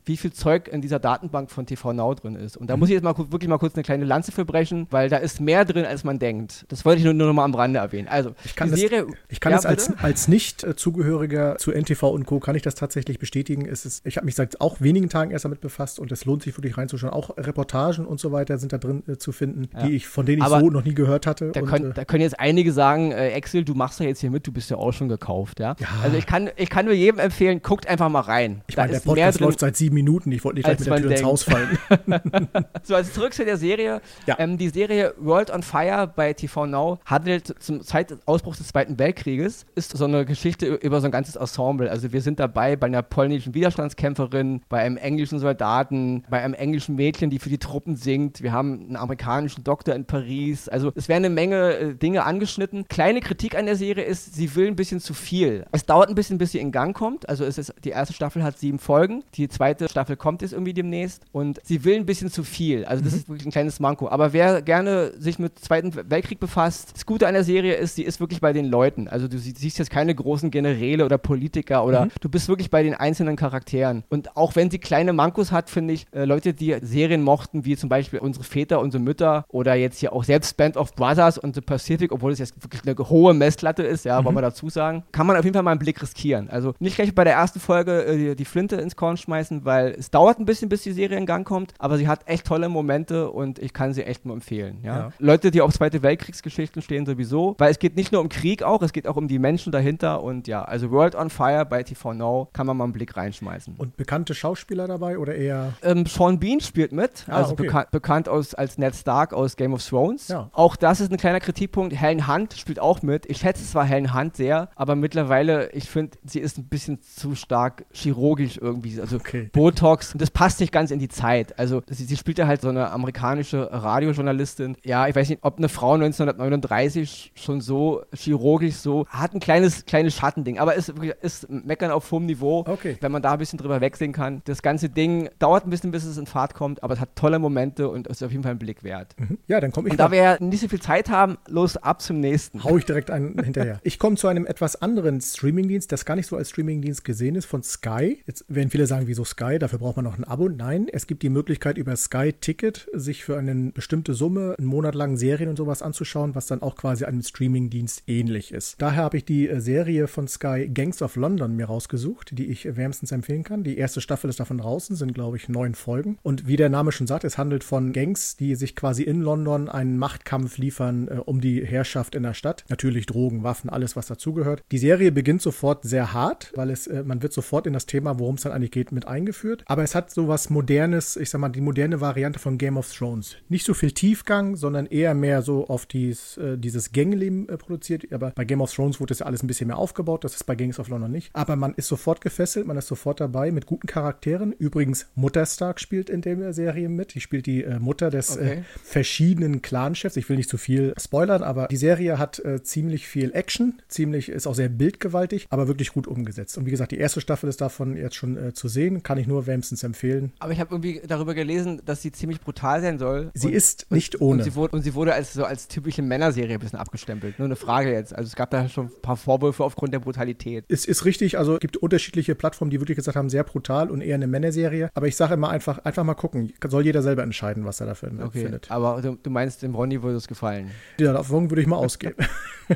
wie 0.05 0.17
viel 0.17 0.33
Zeug 0.33 0.69
in 0.69 0.81
dieser 0.81 0.99
Datenbank 0.99 1.51
von 1.51 1.67
TV 1.67 1.93
Now 1.93 2.15
drin 2.15 2.37
ist. 2.37 2.57
Und 2.57 2.69
da 2.69 2.77
mhm. 2.77 2.81
muss 2.81 2.89
ich 2.89 2.95
jetzt 2.95 3.03
mal 3.03 3.17
wirklich 3.17 3.49
mal 3.49 3.59
kurz 3.59 3.75
eine 3.75 3.83
kleine 3.83 4.05
Lanze 4.05 4.33
für 4.33 4.45
brechen, 4.45 4.87
weil 4.91 5.09
da 5.09 5.17
ist 5.17 5.41
mehr 5.41 5.65
drin, 5.65 5.85
als 5.85 6.05
man 6.05 6.19
denkt. 6.19 6.65
Das 6.69 6.85
wollte 6.85 6.99
ich 6.99 7.05
nur, 7.05 7.15
nur 7.15 7.29
noch 7.29 7.35
mal 7.35 7.45
am 7.45 7.55
Rande 7.55 7.79
erwähnen. 7.79 8.09
Also, 8.09 8.35
ich 8.45 8.57
kann 8.57 8.71
die 8.71 8.81
Serie. 8.81 9.07
Das, 9.07 9.15
ich 9.29 9.41
kann 9.41 9.53
ja, 9.53 9.59
es 9.59 9.67
als, 9.67 9.93
als 9.99 10.29
Nicht-Zugehöriger 10.29 11.57
zu 11.59 11.73
NTV 11.73 12.03
und 12.05 12.27
Co. 12.27 12.41
kann 12.41 12.55
ich 12.55 12.63
das 12.63 12.75
tatsächlich 12.75 13.19
bestätigen. 13.19 13.67
Es 13.67 13.85
ist, 13.85 14.07
ich 14.07 14.17
habe 14.17 14.27
mich 14.27 14.35
seit 14.35 14.61
auch 14.61 14.81
wenigen 14.81 15.09
Tagen 15.09 15.31
erst 15.31 15.45
damit 15.45 15.61
befasst 15.61 15.99
und 15.99 16.13
es 16.13 16.25
lohnt 16.25 16.43
sich 16.43 16.57
wirklich 16.57 16.77
reinzuschauen. 16.77 17.13
Auch 17.13 17.37
Reportagen 17.37 18.07
und 18.07 18.21
so 18.21 18.33
weiter 18.33 18.59
sind 18.59 18.73
da 18.73 18.79
drin 18.79 19.03
äh, 19.09 19.17
zu 19.17 19.33
finden, 19.33 19.69
ja. 19.73 19.87
die 19.87 19.97
ich, 19.97 20.07
von 20.07 20.27
denen 20.27 20.39
ich 20.39 20.45
Aber 20.45 20.61
so 20.61 20.71
noch 20.71 20.85
nie 20.85 20.95
gehört 20.95 21.27
hatte. 21.27 21.51
Da, 21.53 21.61
und, 21.61 21.67
können, 21.67 21.91
äh, 21.91 21.95
da 21.95 22.05
können 22.05 22.23
jetzt 22.23 22.39
einige 22.39 22.73
sagen, 22.73 23.13
äh, 23.13 23.33
Axel, 23.35 23.65
du 23.65 23.75
machst 23.75 24.01
ja 24.01 24.07
jetzt 24.07 24.21
hier 24.21 24.31
mit, 24.31 24.47
du 24.47 24.53
bist 24.53 24.71
ja 24.71 24.77
auch 24.77 24.93
schon 24.93 25.09
gekauft, 25.09 25.61
ja. 25.61 25.77
ja. 25.79 25.89
Also 26.03 26.17
ich 26.17 26.27
kann, 26.27 26.51
ich 26.57 26.71
kann 26.71 26.85
nur 26.85 26.95
jedem 26.95 27.19
empfehlen, 27.19 27.63
guckt 27.63 27.87
einfach 27.87 28.09
mal 28.09 28.21
rein. 28.21 28.63
Ich 28.67 28.77
meine, 28.77 28.93
der 28.93 29.01
Podcast 29.01 29.40
läuft 29.41 29.61
seit 29.61 29.77
sieben 29.77 29.95
Minuten. 29.95 30.33
Ich 30.33 30.45
wollte 30.45 30.57
nicht 30.57 30.65
gleich 30.65 30.79
mit 30.79 30.89
der 30.89 30.97
Tür 30.97 31.09
denkt. 31.09 31.21
ins 31.21 31.29
Haus 31.29 31.43
fallen. 31.43 31.79
so, 32.83 32.95
also 32.95 33.13
zurück 33.13 33.35
zu 33.35 33.45
der 33.45 33.57
Serie. 33.57 34.01
Ja. 34.27 34.37
Ähm, 34.39 34.59
die 34.59 34.69
Serie 34.69 35.15
World 35.19 35.51
on 35.51 35.63
Fire 35.63 36.11
bei 36.15 36.33
TV 36.33 36.67
Now 36.67 36.99
handelt 37.05 37.55
zum 37.61 37.83
Zeit 37.83 38.11
des 38.11 38.19
Ausbruchs 38.27 38.59
des 38.59 38.69
Zweiten 38.69 38.99
Weltkrieges, 38.99 39.67
ist 39.75 39.97
so 39.97 40.05
eine 40.05 40.25
Geschichte 40.25 40.67
über 40.67 41.01
so 41.01 41.07
ein 41.07 41.11
ganzes 41.11 41.37
Ensemble. 41.37 41.91
Also 41.91 42.13
wir 42.13 42.23
sind 42.23 42.41
dabei 42.41 42.77
bei 42.77 42.87
einer 42.87 43.03
polnischen 43.03 43.55
Widerstandskämpferin, 43.55 44.63
bei 44.69 44.81
einem 44.81 44.97
englischen 44.97 45.39
Soldaten, 45.39 46.25
bei 46.29 46.43
einem 46.43 46.55
englischen 46.55 46.97
Mädchen, 46.97 47.31
die 47.31 47.39
für 47.39 47.49
die 47.49 47.59
Truppen 47.59 47.97
singt. 47.97 48.43
Wir 48.43 48.53
haben 48.53 48.81
einen 48.81 48.97
amerikanischen 48.97 49.65
Doktor 49.65 49.95
in 49.95 50.05
Paris. 50.05 50.69
Also 50.69 50.93
es 50.95 51.09
werden 51.09 51.25
eine 51.25 51.35
Menge 51.35 51.77
äh, 51.77 51.95
Dinge 51.95 52.25
angeschnitten. 52.25 52.87
Kleine 52.89 53.21
Kritik 53.21 53.57
an 53.57 53.67
der 53.67 53.77
Serie 53.77 54.05
ist, 54.05 54.35
sie 54.35 54.55
will 54.55 54.67
ein 54.67 54.77
bisschen 54.77 55.01
zu 55.01 55.15
viel. 55.15 55.67
Es 55.73 55.87
dauert 55.87 56.09
ein 56.09 56.15
bisschen, 56.15 56.39
bis 56.39 56.53
sie 56.53 56.59
in 56.59 56.73
Gang 56.73 56.97
kommt. 56.97 57.29
Also 57.29 57.45
es 57.45 57.59
ist, 57.59 57.75
die 57.85 57.91
erste 57.91 58.15
Staffel 58.15 58.43
hat 58.43 58.59
sieben 58.59 58.79
Folgen, 58.79 59.23
die 59.35 59.49
zweite 59.49 59.89
Staffel 59.89 60.17
kommt 60.17 60.43
jetzt 60.43 60.53
irgendwie 60.53 60.75
demnächst 60.75 61.25
und 61.33 61.61
sie 61.65 61.85
will 61.85 61.97
ein 61.97 62.07
bisschen 62.07 62.31
zu 62.31 62.43
viel. 62.45 62.85
Also 62.85 63.03
das 63.03 63.13
mhm. 63.13 63.19
ist 63.19 63.29
wirklich 63.29 63.47
ein 63.47 63.53
kleines 63.53 63.81
Manko. 63.81 64.09
Aber 64.09 64.33
wer 64.33 64.63
gerne 64.63 65.13
sich 65.19 65.39
mit 65.39 65.59
Zweiten 65.59 65.93
Weltkrieg 66.11 66.41
befasst, 66.41 66.93
das 66.95 67.07
Gute 67.07 67.27
an 67.27 67.35
der 67.35 67.45
Serie 67.45 67.75
ist, 67.75 67.97
sie 67.97 68.03
ist 68.03 68.21
wirklich 68.21 68.41
bei 68.41 68.53
den 68.53 68.67
Leuten. 68.67 69.09
Also 69.09 69.29
du 69.29 69.39
siehst 69.39 69.79
jetzt 69.79 69.91
keine 69.91 70.15
großen 70.15 70.51
Generäle 70.51 71.05
oder 71.05 71.19
Politiker 71.19 71.85
oder 71.85 72.07
mhm. 72.07 72.11
du 72.21 72.29
bist 72.29 72.49
wirklich 72.49 72.71
bei 72.71 72.83
den 72.83 72.95
einzelnen 72.95 73.37
Charakteren. 73.37 74.05
Und 74.09 74.37
auch 74.37 74.57
wenn 74.57 74.71
sie 74.71 74.79
kleine 74.79 75.13
Mankos 75.13 75.53
hat, 75.53 75.71
finde 75.71 75.95
ich, 75.95 76.07
äh, 76.13 76.25
Leute, 76.25 76.55
die 76.55 76.77
Serien 76.83 77.23
mochten, 77.23 77.65
wie 77.65 77.77
zum 77.77 77.89
Beispiel 77.89 78.19
unsere 78.19 78.45
Väter, 78.45 78.81
unsere 78.81 79.03
Mütter 79.03 79.45
oder 79.49 79.75
jetzt 79.75 79.99
hier 79.99 80.13
auch 80.13 80.25
selbst 80.25 80.57
Band 80.57 80.77
of 80.77 80.95
Brothers 80.95 81.39
und 81.39 81.55
The 81.55 81.61
Pacific, 81.61 82.13
obwohl 82.13 82.33
es 82.33 82.39
jetzt 82.39 82.63
wirklich 82.63 82.83
eine 82.85 82.97
hohe 83.09 83.35
Messlatte 83.35 83.83
ist, 83.83 84.05
ja, 84.05 84.21
mhm. 84.21 84.27
wollen 84.27 84.37
wir 84.37 84.43
dazu 84.43 84.69
sagen, 84.69 85.05
kann 85.13 85.27
man 85.27 85.37
auf 85.37 85.45
jeden 85.45 85.55
Fall 85.55 85.63
mal 85.63 85.73
einen 85.73 85.81
Blick 85.81 86.01
riskieren. 86.03 86.51
Also 86.51 86.75
nicht 86.79 86.97
gleich 86.97 87.15
bei 87.15 87.25
der 87.25 87.35
ersten 87.35 87.61
Folge 87.61 88.05
äh, 88.05 88.17
die, 88.17 88.37
die 88.37 88.45
Flinte 88.45 88.77
ins 88.77 88.97
Korn 88.97 89.17
schmeißen, 89.21 89.65
weil 89.65 89.95
es 89.99 90.11
dauert 90.11 90.39
ein 90.39 90.45
bisschen, 90.45 90.69
bis 90.69 90.83
die 90.83 90.93
Serie 90.93 91.19
in 91.19 91.27
Gang 91.27 91.47
kommt, 91.47 91.75
aber 91.79 91.99
sie 91.99 92.09
hat 92.09 92.27
echt 92.27 92.47
tolle 92.47 92.69
Momente 92.69 93.31
und 93.31 93.59
ich 93.59 93.73
kann 93.73 93.93
sie 93.93 94.05
echt 94.05 94.25
nur 94.27 94.35
empfehlen. 94.35 94.79
Ja? 94.83 94.97
ja. 94.97 95.13
Leute, 95.19 95.51
die 95.51 95.61
auf 95.61 95.73
Zweite 95.73 96.03
Weltkriegsgeschichten 96.03 96.83
stehen, 96.83 97.07
sowieso, 97.07 97.55
weil 97.59 97.71
es 97.71 97.79
geht 97.79 97.97
nicht 97.97 98.13
nur 98.13 98.21
um 98.21 98.29
Krieg 98.29 98.63
auch, 98.63 98.83
es 98.83 98.93
geht 98.93 99.07
auch 99.07 99.17
um 99.17 99.29
die 99.29 99.39
Menschen 99.39 99.73
dahinter 99.73 100.23
und 100.23 100.49
ja, 100.49 100.63
also 100.63 100.91
World 100.91 101.15
on 101.15 101.31
Fire 101.31 101.65
bei 101.65 101.83
TV 101.83 102.15
Now 102.15 102.49
kann 102.53 102.67
man 102.67 102.77
mal 102.77 102.85
einen 102.85 102.93
Blick 102.93 103.17
reinschmeißen. 103.17 103.75
Und 103.77 103.97
bekannte 103.97 104.35
Schauspieler 104.35 104.87
dabei 104.87 105.19
oder 105.19 105.35
eher? 105.35 105.75
Ähm, 105.83 106.07
Sean 106.07 106.39
Bean 106.39 106.61
spielt 106.61 106.93
mit, 106.93 107.25
ah, 107.29 107.37
also 107.37 107.53
okay. 107.53 107.65
beka 107.65 107.87
bekannt 107.91 108.29
aus, 108.29 108.55
als 108.55 108.79
Ned 108.79 108.95
Stark 108.95 109.33
aus 109.33 109.57
Game 109.57 109.73
of 109.73 109.87
Thrones. 109.87 110.29
Ja. 110.29 110.51
Auch 110.53 110.77
das 110.77 111.01
ist 111.01 111.11
ein 111.11 111.19
kleiner 111.19 111.41
Kritikpunkt. 111.41 111.95
Helen 111.95 112.27
Hunt 112.27 112.55
spielt 112.55 112.81
auch 112.81 113.03
mit. 113.03 113.27
Ich 113.27 113.39
schätze 113.39 113.65
zwar 113.65 113.85
Helen 113.85 114.15
Hunt 114.15 114.37
sehr, 114.37 114.69
aber 114.77 114.97
mittlerweile, 114.97 115.71
ich 115.73 115.89
finde, 115.89 116.19
sie 116.25 116.41
ist 116.41 116.59
ein 116.59 116.69
bisschen 116.69 117.03
zu 117.03 117.35
stark 117.35 117.85
chirurgisch 117.93 118.59
irgendwie, 118.59 119.01
also 119.01 119.10
okay. 119.15 119.51
Botox. 119.53 120.13
Und 120.13 120.23
das 120.23 120.31
passt 120.31 120.61
nicht 120.61 120.73
ganz 120.73 120.91
in 120.91 120.99
die 120.99 121.09
Zeit. 121.09 121.59
Also 121.59 121.83
sie, 121.89 122.05
sie 122.05 122.17
spielt 122.17 122.39
ja 122.39 122.47
halt 122.47 122.61
so 122.61 122.69
eine 122.69 122.91
amerikanische 122.91 123.69
Radiojournalistin. 123.71 124.77
Ja, 124.85 125.09
ich 125.09 125.15
weiß 125.15 125.29
nicht, 125.29 125.41
ob 125.43 125.59
eine 125.59 125.69
Frau 125.69 125.95
1939 125.95 127.33
schon 127.35 127.61
so 127.61 128.03
chirurgisch 128.15 128.77
so, 128.77 129.07
hat 129.09 129.35
ein 129.35 129.41
kleines, 129.41 129.85
kleines 129.87 130.15
Schattending, 130.15 130.59
aber 130.59 130.75
ist, 130.75 130.93
ist 131.23 131.49
Meckern 131.51 131.91
auf 131.91 132.11
hohem 132.11 132.27
Niveau, 132.27 132.65
okay. 132.67 132.97
wenn 133.01 133.13
man 133.13 133.23
da 133.23 133.33
ein 133.33 133.39
bisschen 133.39 133.59
drüber 133.59 133.81
wegsehen 133.81 134.13
kann. 134.13 134.43
Das 134.45 134.63
ganze 134.63 134.89
Ding 134.89 135.29
dauert 135.39 135.67
ein 135.67 135.71
bisschen, 135.71 135.91
bis 135.91 136.05
es 136.05 136.19
in 136.19 136.27
Fahrt 136.27 136.55
kommt, 136.55 136.83
aber 136.83 136.95
es 136.95 137.01
hat 137.01 137.17
tolle 137.17 137.39
Momente 137.39 137.89
und 137.89 138.07
ist 138.07 138.23
auf 138.23 138.31
jeden 138.31 138.43
Fall 138.43 138.53
ein 138.53 138.59
Blick 138.59 138.83
wert. 138.83 139.15
Mhm. 139.19 139.39
Ja, 139.47 139.61
dann 139.61 139.73
komme 139.73 139.89
ich. 139.89 139.93
Und 139.93 139.99
da 139.99 140.11
wir 140.11 140.19
ja 140.19 140.37
nicht 140.41 140.61
so 140.61 140.69
viel 140.69 140.81
Zeit 140.81 141.11
haben, 141.11 141.39
los 141.49 141.77
ab 141.77 142.03
zum 142.03 142.21
nächsten. 142.21 142.63
Hau 142.65 142.77
ich 142.77 142.85
direkt 142.85 143.11
einen 143.11 143.43
hinterher. 143.43 143.81
Ich 143.83 143.99
komme 143.99 144.17
zu 144.17 144.29
einem 144.29 144.47
etwas 144.47 144.81
anderen 144.81 145.21
Streamingdienst, 145.21 145.91
das 145.93 146.05
gar 146.05 146.17
nicht 146.17 146.27
so 146.27 146.37
als 146.37 146.51
Streamingdienst 146.51 147.05
gesehen 147.05 147.35
ist, 147.35 147.47
von 147.47 147.63
Sky. 147.63 148.23
Jetzt 148.27 148.45
werden 148.49 148.71
viele 148.71 148.87
sagen, 148.87 149.00
wieso 149.07 149.25
Sky? 149.25 149.59
Dafür 149.59 149.79
braucht 149.79 149.97
man 149.97 150.05
noch 150.05 150.19
ein 150.19 150.25
Abo. 150.25 150.49
Nein, 150.49 150.89
es 150.91 151.07
gibt 151.07 151.23
die 151.23 151.29
Möglichkeit 151.29 151.79
über 151.79 151.95
Sky 151.97 152.33
Ticket 152.33 152.89
sich 152.93 153.25
für 153.25 153.39
eine 153.39 153.73
bestimmte 153.73 154.15
Summe 154.15 154.55
einen 154.59 154.67
Monat 154.67 154.95
lang 154.95 155.17
Serien 155.17 155.51
und 155.51 155.57
sowas 155.57 155.83
anzuschauen, 155.83 156.35
was 156.35 156.47
dann 156.47 156.63
auch 156.63 156.77
quasi 156.77 157.05
einem 157.05 157.23
Streamingdienst 157.23 158.05
ähnlich 158.07 158.53
ist. 158.53 158.81
Daher 158.81 159.03
habe 159.03 159.17
ich 159.17 159.25
die 159.25 159.49
äh, 159.49 159.61
Serie 159.61 160.09
von 160.09 160.29
Sky 160.29 160.69
Gangs 160.73 161.03
of 161.03 161.17
London 161.17 161.57
mir 161.57 161.67
rausgesucht, 161.67 162.37
die 162.37 162.47
ich 162.47 162.77
wärmstens 162.77 163.13
empfehlen 163.13 163.45
kann. 163.45 163.65
Die 163.65 163.79
erste 163.79 164.01
Staffel 164.01 164.31
ist 164.31 164.41
davon 164.41 164.59
draußen, 164.59 164.97
sind 164.97 165.15
glaube 165.15 165.37
ich 165.37 165.49
neun 165.49 165.75
Folgen. 165.75 166.19
Und 166.23 166.47
wie 166.47 166.57
der 166.57 166.69
Name 166.69 166.93
schon 166.93 167.07
sagt, 167.07 167.25
es 167.25 167.39
handelt 167.39 167.65
von 167.65 167.93
Gangs, 167.93 168.37
die 168.37 168.55
sich 168.55 168.77
quasi 168.77 169.03
in 169.03 169.21
London 169.21 169.69
einen 169.69 169.99
Machtkampf 169.99 170.59
liefern 170.59 171.09
äh, 171.09 171.15
um 171.25 171.41
die 171.41 171.65
Herrschaft 171.65 172.15
in 172.15 172.23
der 172.23 172.35
Stadt. 172.35 172.65
Natürlich 172.69 173.07
Drogen, 173.07 173.43
Waffen, 173.43 173.71
alles 173.71 173.97
was 173.97 174.07
dazugehört. 174.07 174.63
Die 174.73 174.79
Serie 174.79 175.13
beginnt 175.13 175.43
sofort 175.43 175.85
sehr 175.85 176.13
hart, 176.13 176.53
weil 176.55 176.71
es 176.71 176.87
äh, 176.87 177.05
man 177.05 177.23
wird 177.23 177.33
sofort 177.33 177.67
in 177.67 177.73
das 177.73 177.87
Thema, 177.87 178.19
worum 178.19 178.37
es 178.37 178.43
dann 178.43 178.53
eigentlich 178.53 178.71
geht, 178.71 178.90
mit 178.93 179.07
eingeführt. 179.07 179.63
Aber 179.67 179.83
es 179.83 179.95
hat 179.95 180.11
so 180.11 180.29
was 180.29 180.51
Modernes, 180.51 181.17
ich 181.17 181.31
sag 181.31 181.41
mal 181.41 181.49
die 181.49 181.61
moderne 181.61 182.01
Variante 182.01 182.39
von 182.39 182.59
Game 182.59 182.77
of 182.77 182.93
Thrones. 182.93 183.37
Nicht 183.49 183.65
so 183.65 183.75
viel 183.75 183.93
Tiefgang, 183.93 184.57
sondern 184.57 184.87
eher 184.87 185.15
mehr 185.15 185.43
so 185.43 185.69
auf 185.69 185.87
dies, 185.87 186.37
äh, 186.37 186.59
dieses 186.59 186.93
Gängeleben 186.93 187.49
äh, 187.49 187.57
produziert. 187.57 188.13
Aber 188.13 188.31
bei 188.31 188.45
Game 188.45 188.61
of 188.61 188.73
Thrones 188.73 189.01
wurde 189.01 189.11
das 189.11 189.21
ja 189.21 189.27
alles 189.27 189.43
ein 189.43 189.47
bisschen 189.47 189.69
mehr 189.69 189.79
aufgebaut. 189.79 190.25
Das 190.25 190.35
ist 190.35 190.45
bei 190.45 190.55
Gangs 190.55 190.79
of 190.79 190.89
London 190.89 191.11
nicht. 191.11 191.31
Aber 191.33 191.57
man 191.57 191.75
ist 191.75 191.89
sofort 191.89 192.21
gefesselt, 192.21 192.67
man 192.67 192.77
ist 192.77 192.89
sofort 192.89 193.21
dabei 193.21 193.51
mit 193.51 193.67
guten 193.67 193.87
Charakteren. 193.87 194.53
Übrigens, 194.53 195.07
Mutter 195.15 195.47
Stark 195.47 195.81
spielt 195.81 196.11
in 196.11 196.23
der 196.23 196.53
Serie 196.53 196.89
mit. 196.89 197.15
Die 197.15 197.21
spielt 197.21 197.47
die 197.47 197.65
äh, 197.65 197.79
Mutter 197.79 198.11
des 198.11 198.37
äh, 198.37 198.41
okay. 198.41 198.65
verschiedenen 198.83 199.63
Clanchefs. 199.63 200.17
Ich 200.17 200.29
will 200.29 200.37
nicht 200.37 200.51
zu 200.51 200.59
viel 200.59 200.95
spoilern, 200.99 201.43
aber 201.43 201.69
die 201.69 201.77
Serie 201.77 202.19
hat 202.19 202.39
äh, 202.41 202.63
ziemlich 202.63 203.07
viel 203.07 203.33
Action, 203.33 203.81
ziemlich, 203.89 204.29
ist 204.29 204.47
auch 204.47 204.55
sehr 204.55 204.69
bildgewaltig, 204.69 205.47
aber 205.51 205.69
wirklich 205.69 205.93
gut 205.93 206.07
umgesetzt. 206.07 206.59
Und 206.59 206.67
wie 206.67 206.71
gesagt, 206.71 206.93
die 206.93 206.99
erste 206.99 207.21
Staffel 207.21 207.49
ist 207.49 207.61
davon 207.61 207.97
jetzt 207.97 208.17
schon 208.17 208.37
äh, 208.37 208.53
zu 208.53 208.69
sehen 208.69 208.80
gesehen, 208.81 209.03
kann 209.03 209.19
ich 209.19 209.27
nur 209.27 209.47
wärmstens 209.47 209.83
empfehlen. 209.83 210.33
Aber 210.39 210.53
ich 210.53 210.61
habe 210.61 210.75
irgendwie 210.75 211.01
darüber 211.07 211.35
gelesen, 211.35 211.83
dass 211.85 212.03
sie 212.03 212.13
ziemlich 212.13 212.41
brutal 212.41 212.81
sein 212.81 212.99
soll. 212.99 213.31
Sie 213.35 213.49
und, 213.49 213.53
ist 213.53 213.91
nicht 213.91 214.21
ohne. 214.21 214.39
Und 214.39 214.45
sie 214.45 214.55
wurde, 214.55 214.77
und 214.77 214.83
sie 214.83 214.95
wurde 214.95 215.15
als 215.15 215.35
so 215.35 215.45
als 215.45 215.69
typische 215.69 216.03
Männerserie 216.03 216.55
ein 216.55 216.61
bisschen 216.61 216.79
abgestempelt. 216.79 217.39
Nur 217.39 217.47
eine 217.47 217.57
Frage 217.57 217.93
jetzt. 217.93 218.15
Also 218.15 218.29
es 218.29 218.37
gab 218.37 218.51
da 218.51 218.69
schon 218.69 218.87
ein 218.87 219.03
paar 219.03 219.17
Vorwürfe 219.17 219.65
aufgrund 219.65 219.93
der 219.93 219.99
Brutalität. 219.99 220.65
Es 220.69 220.87
ist 220.87 221.05
richtig, 221.05 221.39
also 221.39 221.55
es 221.55 221.61
gibt 221.61 221.77
unterschiedliche 221.77 222.35
Plattformen, 222.35 222.71
die 222.71 222.81
wirklich 222.81 222.97
gesagt 222.97 223.17
haben, 223.17 223.31
sehr 223.31 223.45
brutal 223.45 223.91
und 223.91 224.01
eher 224.01 224.15
eine 224.15 224.27
Männerserie. 224.27 224.91
Aber 224.95 225.07
ich 225.07 225.17
sage 225.17 225.35
immer 225.35 225.51
einfach, 225.51 225.79
einfach 225.85 226.05
mal 226.05 226.15
gucken. 226.15 226.53
Soll 226.69 226.85
jeder 226.85 227.03
selber 227.03 227.23
entscheiden, 227.23 227.65
was 227.65 227.81
er 227.81 227.87
dafür 227.87 228.11
okay. 228.25 228.43
findet. 228.43 228.71
Aber 228.71 229.03
du, 229.03 229.17
du 229.21 229.31
meinst, 229.31 229.63
dem 229.63 229.75
Ronny 229.75 230.03
würde 230.03 230.17
es 230.17 230.29
gefallen. 230.29 230.71
Ja, 230.99 231.13
davon 231.13 231.51
würde 231.51 231.61
ich 231.61 231.67
mal 231.67 231.77
ausgehen. 231.91 232.15